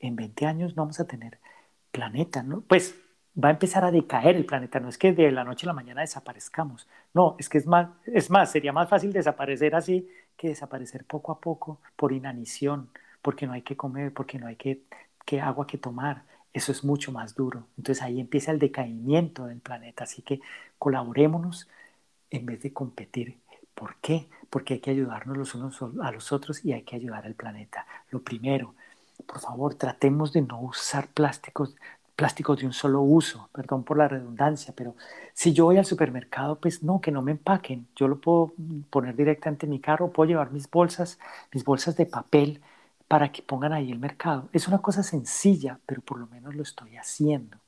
en 0.00 0.16
20 0.16 0.46
años 0.46 0.76
no 0.76 0.82
vamos 0.82 1.00
a 1.00 1.06
tener 1.06 1.38
planeta, 1.90 2.42
¿no? 2.42 2.62
Pues 2.62 2.94
va 3.42 3.48
a 3.48 3.52
empezar 3.52 3.84
a 3.84 3.90
decaer 3.90 4.36
el 4.36 4.46
planeta, 4.46 4.80
no 4.80 4.88
es 4.88 4.98
que 4.98 5.12
de 5.12 5.30
la 5.30 5.44
noche 5.44 5.66
a 5.66 5.68
la 5.68 5.72
mañana 5.74 6.00
desaparezcamos, 6.00 6.88
no, 7.14 7.36
es 7.38 7.48
que 7.48 7.58
es 7.58 7.66
más, 7.66 7.88
es 8.06 8.30
más, 8.30 8.50
sería 8.50 8.72
más 8.72 8.88
fácil 8.88 9.12
desaparecer 9.12 9.74
así 9.74 10.08
que 10.36 10.48
desaparecer 10.48 11.04
poco 11.04 11.32
a 11.32 11.40
poco 11.40 11.80
por 11.96 12.12
inanición, 12.12 12.90
porque 13.22 13.46
no 13.46 13.52
hay 13.52 13.62
que 13.62 13.76
comer, 13.76 14.12
porque 14.12 14.38
no 14.38 14.46
hay 14.46 14.56
que, 14.56 14.82
que 15.24 15.40
agua 15.40 15.66
que 15.66 15.78
tomar, 15.78 16.24
eso 16.52 16.72
es 16.72 16.84
mucho 16.84 17.12
más 17.12 17.34
duro. 17.34 17.66
Entonces 17.76 18.02
ahí 18.02 18.20
empieza 18.20 18.50
el 18.50 18.58
decaimiento 18.58 19.46
del 19.46 19.60
planeta, 19.60 20.04
así 20.04 20.22
que 20.22 20.40
colaborémonos 20.78 21.68
en 22.30 22.46
vez 22.46 22.62
de 22.62 22.72
competir. 22.72 23.38
¿Por 23.74 23.96
qué? 23.96 24.28
Porque 24.48 24.74
hay 24.74 24.80
que 24.80 24.90
ayudarnos 24.90 25.36
los 25.36 25.54
unos 25.54 25.82
a 26.02 26.10
los 26.12 26.32
otros 26.32 26.64
y 26.64 26.72
hay 26.72 26.82
que 26.82 26.96
ayudar 26.96 27.26
al 27.26 27.34
planeta. 27.34 27.86
Lo 28.10 28.22
primero, 28.22 28.74
por 29.26 29.40
favor, 29.40 29.74
tratemos 29.74 30.32
de 30.32 30.42
no 30.42 30.60
usar 30.60 31.08
plásticos, 31.08 31.76
plásticos 32.16 32.58
de 32.58 32.66
un 32.66 32.72
solo 32.72 33.02
uso, 33.02 33.50
perdón 33.52 33.84
por 33.84 33.98
la 33.98 34.08
redundancia, 34.08 34.72
pero 34.74 34.96
si 35.34 35.52
yo 35.52 35.66
voy 35.66 35.76
al 35.76 35.84
supermercado, 35.84 36.58
pues 36.58 36.82
no, 36.82 37.00
que 37.02 37.12
no 37.12 37.20
me 37.20 37.32
empaquen, 37.32 37.86
yo 37.94 38.08
lo 38.08 38.18
puedo 38.18 38.54
poner 38.88 39.14
directamente 39.14 39.66
en 39.66 39.70
mi 39.72 39.80
carro, 39.80 40.10
puedo 40.10 40.28
llevar 40.28 40.50
mis 40.52 40.70
bolsas, 40.70 41.18
mis 41.52 41.64
bolsas 41.64 41.96
de 41.96 42.06
papel 42.06 42.62
para 43.08 43.30
que 43.32 43.42
pongan 43.42 43.72
ahí 43.72 43.92
el 43.92 43.98
mercado. 43.98 44.48
Es 44.52 44.68
una 44.68 44.78
cosa 44.78 45.02
sencilla, 45.02 45.78
pero 45.86 46.00
por 46.02 46.18
lo 46.18 46.26
menos 46.26 46.54
lo 46.54 46.62
estoy 46.62 46.96
haciendo. 46.96 47.58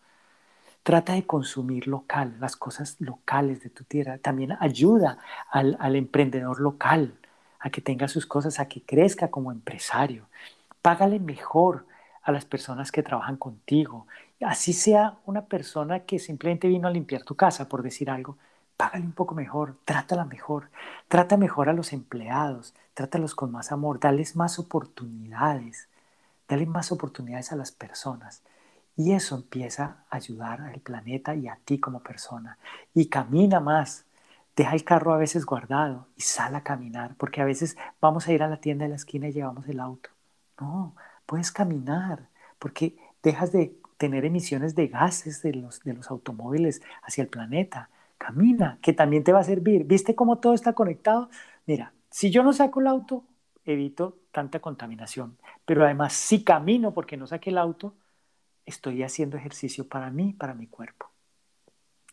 Trata 0.82 1.12
de 1.14 1.26
consumir 1.26 1.86
local, 1.86 2.36
las 2.40 2.56
cosas 2.56 2.96
locales 3.00 3.62
de 3.62 3.70
tu 3.70 3.84
tierra. 3.84 4.18
También 4.18 4.56
ayuda 4.60 5.18
al, 5.50 5.76
al 5.80 5.96
emprendedor 5.96 6.60
local 6.60 7.14
a 7.60 7.70
que 7.70 7.80
tenga 7.80 8.08
sus 8.08 8.26
cosas, 8.26 8.60
a 8.60 8.68
que 8.68 8.82
crezca 8.82 9.30
como 9.30 9.52
empresario 9.52 10.28
págale 10.82 11.18
mejor 11.18 11.86
a 12.22 12.32
las 12.32 12.44
personas 12.44 12.92
que 12.92 13.02
trabajan 13.02 13.36
contigo. 13.36 14.06
Así 14.40 14.72
sea 14.72 15.18
una 15.26 15.46
persona 15.46 16.00
que 16.00 16.18
simplemente 16.18 16.68
vino 16.68 16.88
a 16.88 16.90
limpiar 16.90 17.22
tu 17.22 17.34
casa, 17.34 17.68
por 17.68 17.82
decir 17.82 18.10
algo, 18.10 18.38
págale 18.78 19.04
un 19.04 19.12
poco 19.12 19.34
mejor, 19.34 19.76
trátala 19.84 20.24
mejor, 20.24 20.70
trata 21.08 21.36
mejor 21.36 21.68
a 21.68 21.74
los 21.74 21.92
empleados, 21.92 22.74
trátalos 22.94 23.34
con 23.34 23.50
más 23.52 23.72
amor, 23.72 24.00
dales 24.00 24.36
más 24.36 24.58
oportunidades, 24.60 25.88
dale 26.48 26.64
más 26.64 26.92
oportunidades 26.92 27.52
a 27.52 27.56
las 27.56 27.72
personas. 27.72 28.42
Y 28.96 29.12
eso 29.12 29.36
empieza 29.36 30.04
a 30.10 30.16
ayudar 30.16 30.60
al 30.60 30.80
planeta 30.80 31.34
y 31.34 31.48
a 31.48 31.58
ti 31.64 31.78
como 31.78 32.00
persona. 32.00 32.58
Y 32.94 33.06
camina 33.06 33.60
más. 33.60 34.04
Deja 34.56 34.74
el 34.74 34.84
carro 34.84 35.12
a 35.12 35.18
veces 35.18 35.44
guardado 35.44 36.06
y 36.16 36.22
sal 36.22 36.54
a 36.56 36.62
caminar, 36.62 37.14
porque 37.16 37.40
a 37.40 37.44
veces 37.44 37.76
vamos 38.00 38.26
a 38.26 38.32
ir 38.32 38.42
a 38.42 38.48
la 38.48 38.60
tienda 38.60 38.84
de 38.84 38.90
la 38.90 38.96
esquina 38.96 39.28
y 39.28 39.32
llevamos 39.32 39.68
el 39.68 39.80
auto. 39.80 40.10
No, 40.60 40.94
puedes 41.26 41.52
caminar 41.52 42.28
porque 42.58 42.96
dejas 43.22 43.52
de 43.52 43.76
tener 43.98 44.24
emisiones 44.24 44.74
de 44.74 44.88
gases 44.88 45.42
de 45.42 45.54
los, 45.54 45.80
de 45.82 45.94
los 45.94 46.10
automóviles 46.10 46.82
hacia 47.02 47.22
el 47.22 47.28
planeta. 47.28 47.90
Camina, 48.18 48.78
que 48.82 48.92
también 48.92 49.24
te 49.24 49.32
va 49.32 49.40
a 49.40 49.44
servir. 49.44 49.84
¿Viste 49.84 50.14
cómo 50.14 50.38
todo 50.38 50.54
está 50.54 50.72
conectado? 50.74 51.30
Mira, 51.66 51.92
si 52.10 52.30
yo 52.30 52.42
no 52.42 52.52
saco 52.52 52.80
el 52.80 52.86
auto, 52.88 53.24
evito 53.64 54.18
tanta 54.32 54.60
contaminación. 54.60 55.38
Pero 55.64 55.84
además, 55.84 56.12
si 56.14 56.44
camino 56.44 56.94
porque 56.94 57.16
no 57.16 57.26
saqué 57.26 57.50
el 57.50 57.58
auto, 57.58 57.94
estoy 58.66 59.02
haciendo 59.02 59.36
ejercicio 59.36 59.88
para 59.88 60.10
mí, 60.10 60.34
para 60.34 60.54
mi 60.54 60.66
cuerpo 60.66 61.10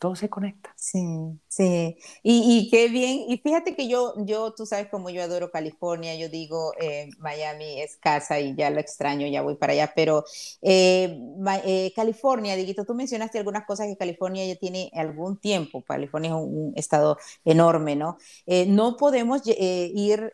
todo 0.05 0.15
se 0.15 0.29
conecta. 0.29 0.71
Sí, 0.75 1.03
sí. 1.47 1.97
Y, 2.21 2.69
qué 2.69 2.89
bien. 2.89 3.21
Y 3.27 3.39
fíjate 3.39 3.75
que 3.75 3.87
yo, 3.87 4.13
yo, 4.19 4.53
tú 4.53 4.67
sabes 4.67 4.87
como 4.87 5.09
yo 5.09 5.23
adoro 5.23 5.49
California, 5.49 6.13
yo 6.15 6.29
digo, 6.29 6.73
eh, 6.79 7.09
Miami 7.17 7.81
es 7.81 7.97
casa 7.97 8.39
y 8.39 8.53
ya 8.53 8.69
lo 8.69 8.79
extraño, 8.79 9.25
ya 9.25 9.41
voy 9.41 9.55
para 9.55 9.73
allá, 9.73 9.93
pero 9.95 10.23
eh, 10.61 11.19
eh, 11.65 11.91
California, 11.95 12.55
Diguito, 12.55 12.85
tú 12.85 12.93
mencionaste 12.93 13.39
algunas 13.39 13.65
cosas 13.65 13.87
que 13.87 13.97
California 13.97 14.45
ya 14.45 14.55
tiene 14.57 14.91
algún 14.93 15.37
tiempo. 15.39 15.81
California 15.81 16.29
es 16.29 16.35
un, 16.35 16.73
estado 16.75 17.17
enorme, 17.43 17.95
¿no? 17.95 18.19
no 18.67 18.97
podemos 18.97 19.41
ir 19.45 20.33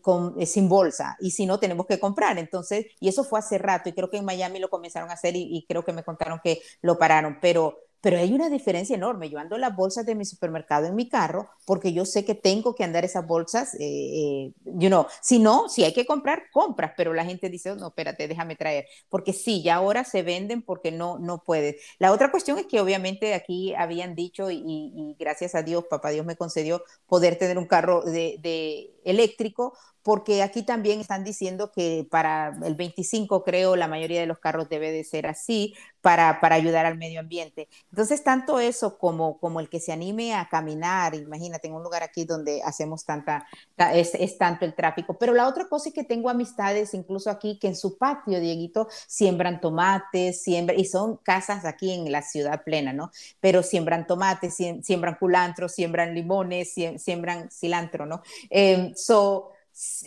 con, 0.00 0.46
sin 0.46 0.68
bolsa 0.70 1.16
y 1.20 1.32
si 1.32 1.44
no 1.44 1.60
tenemos 1.60 1.84
que 1.86 2.00
comprar. 2.00 2.38
Entonces, 2.38 2.86
y 3.00 3.08
eso 3.08 3.22
fue 3.22 3.38
hace 3.38 3.58
rato 3.58 3.90
y 3.90 3.92
creo 3.92 4.08
que 4.08 4.16
en 4.16 4.24
Miami 4.24 4.60
lo 4.60 4.70
comenzaron 4.70 5.10
a 5.10 5.14
hacer 5.14 5.36
y, 5.36 5.42
y 5.42 5.66
creo 5.66 5.84
que 5.84 5.92
me 5.92 6.04
contaron 6.04 6.40
que 6.42 6.62
lo 6.80 6.98
pararon, 6.98 7.36
pero 7.42 7.76
pero 8.00 8.18
hay 8.18 8.32
una 8.32 8.48
diferencia 8.48 8.96
enorme. 8.96 9.28
Yo 9.30 9.38
ando 9.38 9.58
las 9.58 9.74
bolsas 9.74 10.06
de 10.06 10.14
mi 10.14 10.24
supermercado 10.24 10.86
en 10.86 10.94
mi 10.94 11.08
carro 11.08 11.50
porque 11.66 11.92
yo 11.92 12.04
sé 12.04 12.24
que 12.24 12.34
tengo 12.34 12.74
que 12.74 12.84
andar 12.84 13.04
esas 13.04 13.26
bolsas, 13.26 13.74
eh, 13.74 13.78
eh, 13.80 14.52
you 14.64 14.88
know, 14.88 15.06
si 15.20 15.38
no, 15.38 15.68
si 15.68 15.84
hay 15.84 15.92
que 15.92 16.06
comprar, 16.06 16.44
compras, 16.52 16.92
pero 16.96 17.12
la 17.12 17.24
gente 17.24 17.48
dice, 17.48 17.74
no, 17.76 17.88
espérate, 17.88 18.28
déjame 18.28 18.56
traer, 18.56 18.86
porque 19.08 19.32
sí, 19.32 19.62
ya 19.62 19.76
ahora 19.76 20.04
se 20.04 20.22
venden 20.22 20.62
porque 20.62 20.92
no, 20.92 21.18
no 21.18 21.42
puedes. 21.44 21.76
La 21.98 22.12
otra 22.12 22.30
cuestión 22.30 22.58
es 22.58 22.66
que 22.66 22.80
obviamente 22.80 23.34
aquí 23.34 23.74
habían 23.74 24.14
dicho 24.14 24.50
y, 24.50 25.16
gracias 25.18 25.54
a 25.54 25.62
Dios, 25.62 25.84
papá 25.88 26.10
Dios 26.10 26.26
me 26.26 26.36
concedió 26.36 26.82
poder 27.06 27.36
tener 27.36 27.58
un 27.58 27.66
carro 27.66 28.02
de 28.02 28.90
eléctrico 29.04 29.74
porque 30.02 30.42
aquí 30.42 30.62
también 30.62 31.00
están 31.00 31.24
diciendo 31.24 31.72
que 31.72 32.06
para 32.10 32.56
el 32.64 32.74
25, 32.74 33.44
creo, 33.44 33.76
la 33.76 33.88
mayoría 33.88 34.20
de 34.20 34.26
los 34.26 34.38
carros 34.38 34.68
debe 34.68 34.92
de 34.92 35.04
ser 35.04 35.26
así 35.26 35.74
para, 36.00 36.40
para 36.40 36.54
ayudar 36.54 36.86
al 36.86 36.96
medio 36.96 37.20
ambiente. 37.20 37.68
Entonces, 37.90 38.24
tanto 38.24 38.58
eso 38.58 38.96
como, 38.96 39.38
como 39.38 39.60
el 39.60 39.68
que 39.68 39.80
se 39.80 39.92
anime 39.92 40.34
a 40.34 40.48
caminar, 40.48 41.14
imagínate, 41.14 41.68
en 41.68 41.74
un 41.74 41.82
lugar 41.82 42.02
aquí 42.02 42.24
donde 42.24 42.62
hacemos 42.62 43.04
tanta, 43.04 43.46
es, 43.92 44.14
es 44.14 44.38
tanto 44.38 44.64
el 44.64 44.74
tráfico. 44.74 45.18
Pero 45.18 45.34
la 45.34 45.46
otra 45.46 45.68
cosa 45.68 45.90
es 45.90 45.94
que 45.94 46.04
tengo 46.04 46.30
amistades, 46.30 46.94
incluso 46.94 47.28
aquí, 47.30 47.58
que 47.58 47.68
en 47.68 47.76
su 47.76 47.98
patio, 47.98 48.40
Dieguito, 48.40 48.88
siembran 49.06 49.60
tomates, 49.60 50.42
siembran, 50.42 50.80
y 50.80 50.86
son 50.86 51.18
casas 51.18 51.66
aquí 51.66 51.92
en 51.92 52.10
la 52.10 52.22
ciudad 52.22 52.64
plena, 52.64 52.94
¿no? 52.94 53.10
Pero 53.40 53.62
siembran 53.62 54.06
tomates, 54.06 54.56
siembran 54.82 55.16
culantro, 55.16 55.68
siembran 55.68 56.14
limones, 56.14 56.72
siembran 56.96 57.50
cilantro, 57.50 58.06
¿no? 58.06 58.22
Eh, 58.48 58.89
so, 58.96 59.50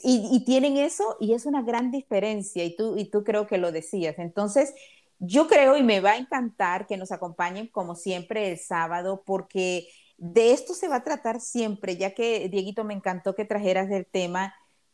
y, 0.03 0.43
tienen 0.45 0.77
eso 0.77 1.17
y 1.19 1.33
es 1.33 1.45
una 1.45 1.61
gran 1.61 1.91
diferencia 1.91 2.63
y 2.63 2.75
tú, 2.75 2.97
y 2.97 3.05
tú 3.05 3.23
creo 3.23 3.47
que 3.47 3.57
lo 3.57 3.71
decías. 3.71 4.19
Entonces, 4.19 4.73
yo 5.19 5.47
creo 5.47 5.77
y 5.77 5.83
me 5.83 5.99
va 5.99 6.11
a 6.11 6.17
encantar 6.17 6.85
que 6.85 6.97
nos 6.97 7.11
acompañen 7.11 7.67
como 7.67 7.95
siempre 7.95 8.51
el 8.51 8.59
sábado 8.59 9.23
porque 9.25 9.87
de 10.17 10.51
esto 10.51 10.73
se 10.73 10.87
va 10.87 10.97
a 10.97 11.03
tratar 11.03 11.39
siempre, 11.39 11.97
ya 11.97 12.13
que 12.13 12.49
Dieguito 12.49 12.83
me 12.83 12.93
encantó 12.93 13.35
que 13.35 13.45
trajeras 13.45 13.89
el 13.89 14.05
tema 14.05 14.53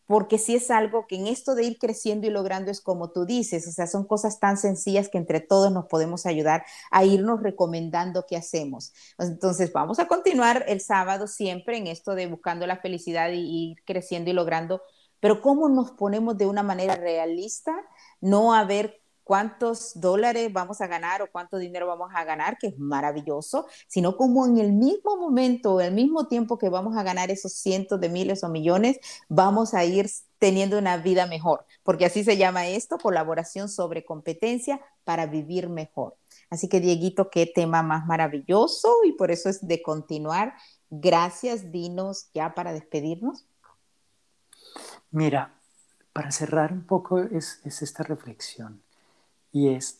porque 0.09 0.39
sí 0.39 0.55
es 0.55 0.71
algo 0.71 1.05
que 1.05 1.17
en 1.17 1.27
esto 1.27 1.53
de 1.53 1.65
ir 1.65 1.77
creciendo 1.77 2.25
y 2.25 2.31
logrando 2.31 2.71
es 2.71 2.81
como 2.81 3.11
tú 3.11 3.25
dices, 3.27 3.67
o 3.67 3.71
sea, 3.71 3.85
son 3.85 4.05
cosas 4.05 4.39
tan 4.39 4.57
sencillas 4.57 5.07
que 5.07 5.19
entre 5.19 5.39
todos 5.39 5.71
nos 5.71 5.85
podemos 5.85 6.25
ayudar 6.25 6.65
a 6.89 7.05
irnos 7.05 7.43
recomendando 7.43 8.25
qué 8.27 8.35
hacemos. 8.35 8.91
Entonces, 9.19 9.71
vamos 9.71 9.99
a 9.99 10.07
continuar 10.07 10.65
el 10.67 10.81
sábado 10.81 11.27
siempre 11.27 11.77
en 11.77 11.85
esto 11.85 12.15
de 12.15 12.25
buscando 12.25 12.65
la 12.65 12.77
felicidad 12.77 13.29
y 13.31 13.73
ir 13.73 13.83
creciendo 13.85 14.31
y 14.31 14.33
logrando, 14.33 14.81
pero 15.19 15.43
cómo 15.43 15.69
nos 15.69 15.91
ponemos 15.91 16.35
de 16.39 16.47
una 16.47 16.63
manera 16.63 16.95
realista, 16.95 17.75
no 18.19 18.55
a 18.55 18.65
ver 18.65 19.03
cuántos 19.29 19.91
dólares 19.93 20.51
vamos 20.51 20.81
a 20.81 20.87
ganar 20.87 21.21
o 21.21 21.29
cuánto 21.31 21.59
dinero 21.59 21.85
vamos 21.85 22.09
a 22.15 22.23
ganar, 22.23 22.57
que 22.57 22.65
es 22.65 22.79
maravilloso, 22.79 23.67
sino 23.87 24.17
como 24.17 24.47
en 24.47 24.57
el 24.57 24.73
mismo 24.73 25.17
momento, 25.17 25.79
el 25.81 25.93
mismo 25.93 26.25
tiempo 26.25 26.57
que 26.57 26.67
vamos 26.67 26.97
a 26.97 27.03
ganar 27.03 27.29
esos 27.29 27.53
cientos 27.53 28.01
de 28.01 28.09
miles 28.09 28.43
o 28.43 28.49
millones, 28.49 28.97
vamos 29.27 29.75
a 29.75 29.85
ir 29.85 30.09
teniendo 30.39 30.79
una 30.79 30.97
vida 30.97 31.27
mejor, 31.27 31.63
porque 31.83 32.05
así 32.05 32.23
se 32.23 32.37
llama 32.37 32.69
esto, 32.69 32.97
colaboración 32.97 33.69
sobre 33.69 34.03
competencia 34.03 34.81
para 35.03 35.27
vivir 35.27 35.69
mejor. 35.69 36.17
Así 36.49 36.67
que 36.67 36.79
Dieguito, 36.79 37.29
qué 37.29 37.45
tema 37.45 37.83
más 37.83 38.07
maravilloso 38.07 38.95
y 39.05 39.11
por 39.11 39.29
eso 39.29 39.47
es 39.47 39.67
de 39.67 39.83
continuar. 39.83 40.55
Gracias, 40.89 41.71
dinos 41.71 42.31
ya 42.33 42.55
para 42.55 42.73
despedirnos. 42.73 43.45
Mira, 45.11 45.53
para 46.13 46.31
cerrar 46.31 46.73
un 46.73 46.87
poco 46.87 47.19
es, 47.19 47.61
es 47.63 47.83
esta 47.83 48.01
reflexión 48.01 48.81
y 49.51 49.69
es, 49.69 49.99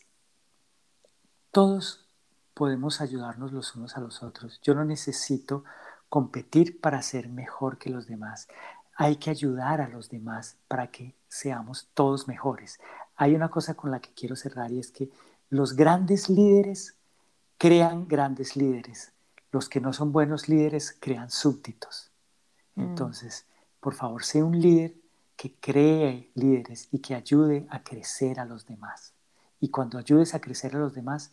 todos 1.50 2.08
podemos 2.54 3.00
ayudarnos 3.00 3.52
los 3.52 3.74
unos 3.74 3.96
a 3.96 4.00
los 4.00 4.22
otros. 4.22 4.60
Yo 4.62 4.74
no 4.74 4.84
necesito 4.84 5.64
competir 6.08 6.80
para 6.80 7.02
ser 7.02 7.28
mejor 7.28 7.78
que 7.78 7.90
los 7.90 8.06
demás. 8.06 8.48
Hay 8.96 9.16
que 9.16 9.30
ayudar 9.30 9.80
a 9.80 9.88
los 9.88 10.10
demás 10.10 10.56
para 10.68 10.90
que 10.90 11.14
seamos 11.28 11.88
todos 11.94 12.28
mejores. 12.28 12.78
Hay 13.16 13.34
una 13.34 13.48
cosa 13.48 13.74
con 13.74 13.90
la 13.90 14.00
que 14.00 14.12
quiero 14.12 14.36
cerrar 14.36 14.70
y 14.72 14.78
es 14.78 14.90
que 14.90 15.10
los 15.48 15.74
grandes 15.74 16.28
líderes 16.28 16.96
crean 17.56 18.06
grandes 18.06 18.56
líderes. 18.56 19.12
Los 19.52 19.68
que 19.68 19.80
no 19.80 19.92
son 19.92 20.12
buenos 20.12 20.48
líderes 20.48 20.96
crean 21.00 21.30
súbditos. 21.30 22.10
Mm. 22.74 22.82
Entonces, 22.82 23.46
por 23.80 23.94
favor, 23.94 24.24
sé 24.24 24.42
un 24.42 24.60
líder 24.60 24.94
que 25.36 25.54
cree 25.58 26.30
líderes 26.34 26.88
y 26.92 26.98
que 26.98 27.14
ayude 27.14 27.66
a 27.70 27.82
crecer 27.82 28.38
a 28.38 28.44
los 28.44 28.66
demás. 28.66 29.14
Y 29.60 29.68
cuando 29.68 29.98
ayudes 29.98 30.34
a 30.34 30.40
crecer 30.40 30.74
a 30.74 30.78
los 30.78 30.94
demás, 30.94 31.32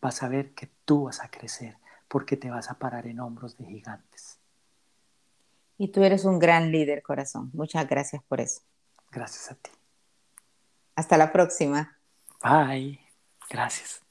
vas 0.00 0.22
a 0.22 0.28
ver 0.28 0.54
que 0.54 0.70
tú 0.84 1.04
vas 1.04 1.20
a 1.20 1.30
crecer 1.30 1.78
porque 2.08 2.36
te 2.36 2.50
vas 2.50 2.70
a 2.70 2.78
parar 2.78 3.06
en 3.06 3.20
hombros 3.20 3.56
de 3.56 3.64
gigantes. 3.64 4.38
Y 5.76 5.88
tú 5.88 6.04
eres 6.04 6.24
un 6.24 6.38
gran 6.38 6.70
líder, 6.70 7.02
corazón. 7.02 7.50
Muchas 7.52 7.88
gracias 7.88 8.22
por 8.22 8.40
eso. 8.40 8.62
Gracias 9.10 9.50
a 9.50 9.54
ti. 9.56 9.70
Hasta 10.94 11.16
la 11.16 11.32
próxima. 11.32 11.98
Bye. 12.42 13.00
Gracias. 13.50 14.03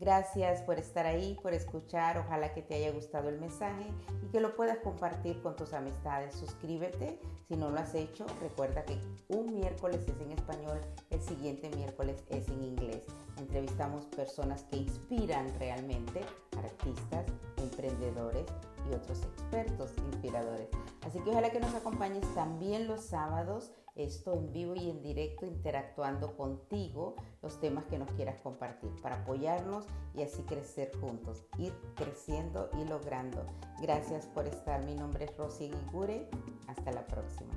Gracias 0.00 0.62
por 0.62 0.78
estar 0.78 1.06
ahí, 1.06 1.36
por 1.42 1.54
escuchar. 1.54 2.18
Ojalá 2.18 2.54
que 2.54 2.62
te 2.62 2.76
haya 2.76 2.92
gustado 2.92 3.28
el 3.28 3.40
mensaje 3.40 3.84
y 4.22 4.28
que 4.28 4.40
lo 4.40 4.54
puedas 4.54 4.78
compartir 4.78 5.42
con 5.42 5.56
tus 5.56 5.72
amistades. 5.72 6.36
Suscríbete 6.36 7.18
si 7.48 7.56
no 7.56 7.70
lo 7.70 7.80
has 7.80 7.96
hecho. 7.96 8.24
Recuerda 8.40 8.84
que 8.84 8.96
un 9.26 9.52
miércoles 9.54 10.06
es 10.06 10.20
en 10.20 10.30
español, 10.30 10.80
el 11.10 11.20
siguiente 11.20 11.68
miércoles 11.70 12.22
es 12.30 12.48
en 12.48 12.62
inglés. 12.62 13.06
Entrevistamos 13.38 14.04
personas 14.06 14.62
que 14.64 14.76
inspiran 14.76 15.52
realmente, 15.58 16.20
artistas, 16.56 17.26
emprendedores 17.56 18.46
y 18.88 18.94
otros 18.94 19.20
expertos 19.22 19.90
inspiradores. 20.12 20.68
Así 21.02 21.18
que 21.20 21.30
ojalá 21.30 21.50
que 21.50 21.58
nos 21.58 21.74
acompañes 21.74 22.24
también 22.34 22.86
los 22.86 23.02
sábados 23.02 23.72
esto 23.98 24.32
en 24.34 24.52
vivo 24.52 24.74
y 24.74 24.90
en 24.90 25.02
directo 25.02 25.46
interactuando 25.46 26.36
contigo 26.36 27.16
los 27.42 27.60
temas 27.60 27.84
que 27.86 27.98
nos 27.98 28.10
quieras 28.12 28.40
compartir 28.40 28.90
para 29.02 29.22
apoyarnos 29.22 29.84
y 30.14 30.22
así 30.22 30.42
crecer 30.42 30.90
juntos, 31.00 31.44
ir 31.58 31.72
creciendo 31.94 32.70
y 32.80 32.88
logrando. 32.88 33.44
Gracias 33.80 34.26
por 34.26 34.46
estar. 34.46 34.84
Mi 34.84 34.94
nombre 34.94 35.24
es 35.24 35.36
Rosy 35.36 35.70
Guigure. 35.70 36.28
Hasta 36.66 36.92
la 36.92 37.06
próxima. 37.06 37.52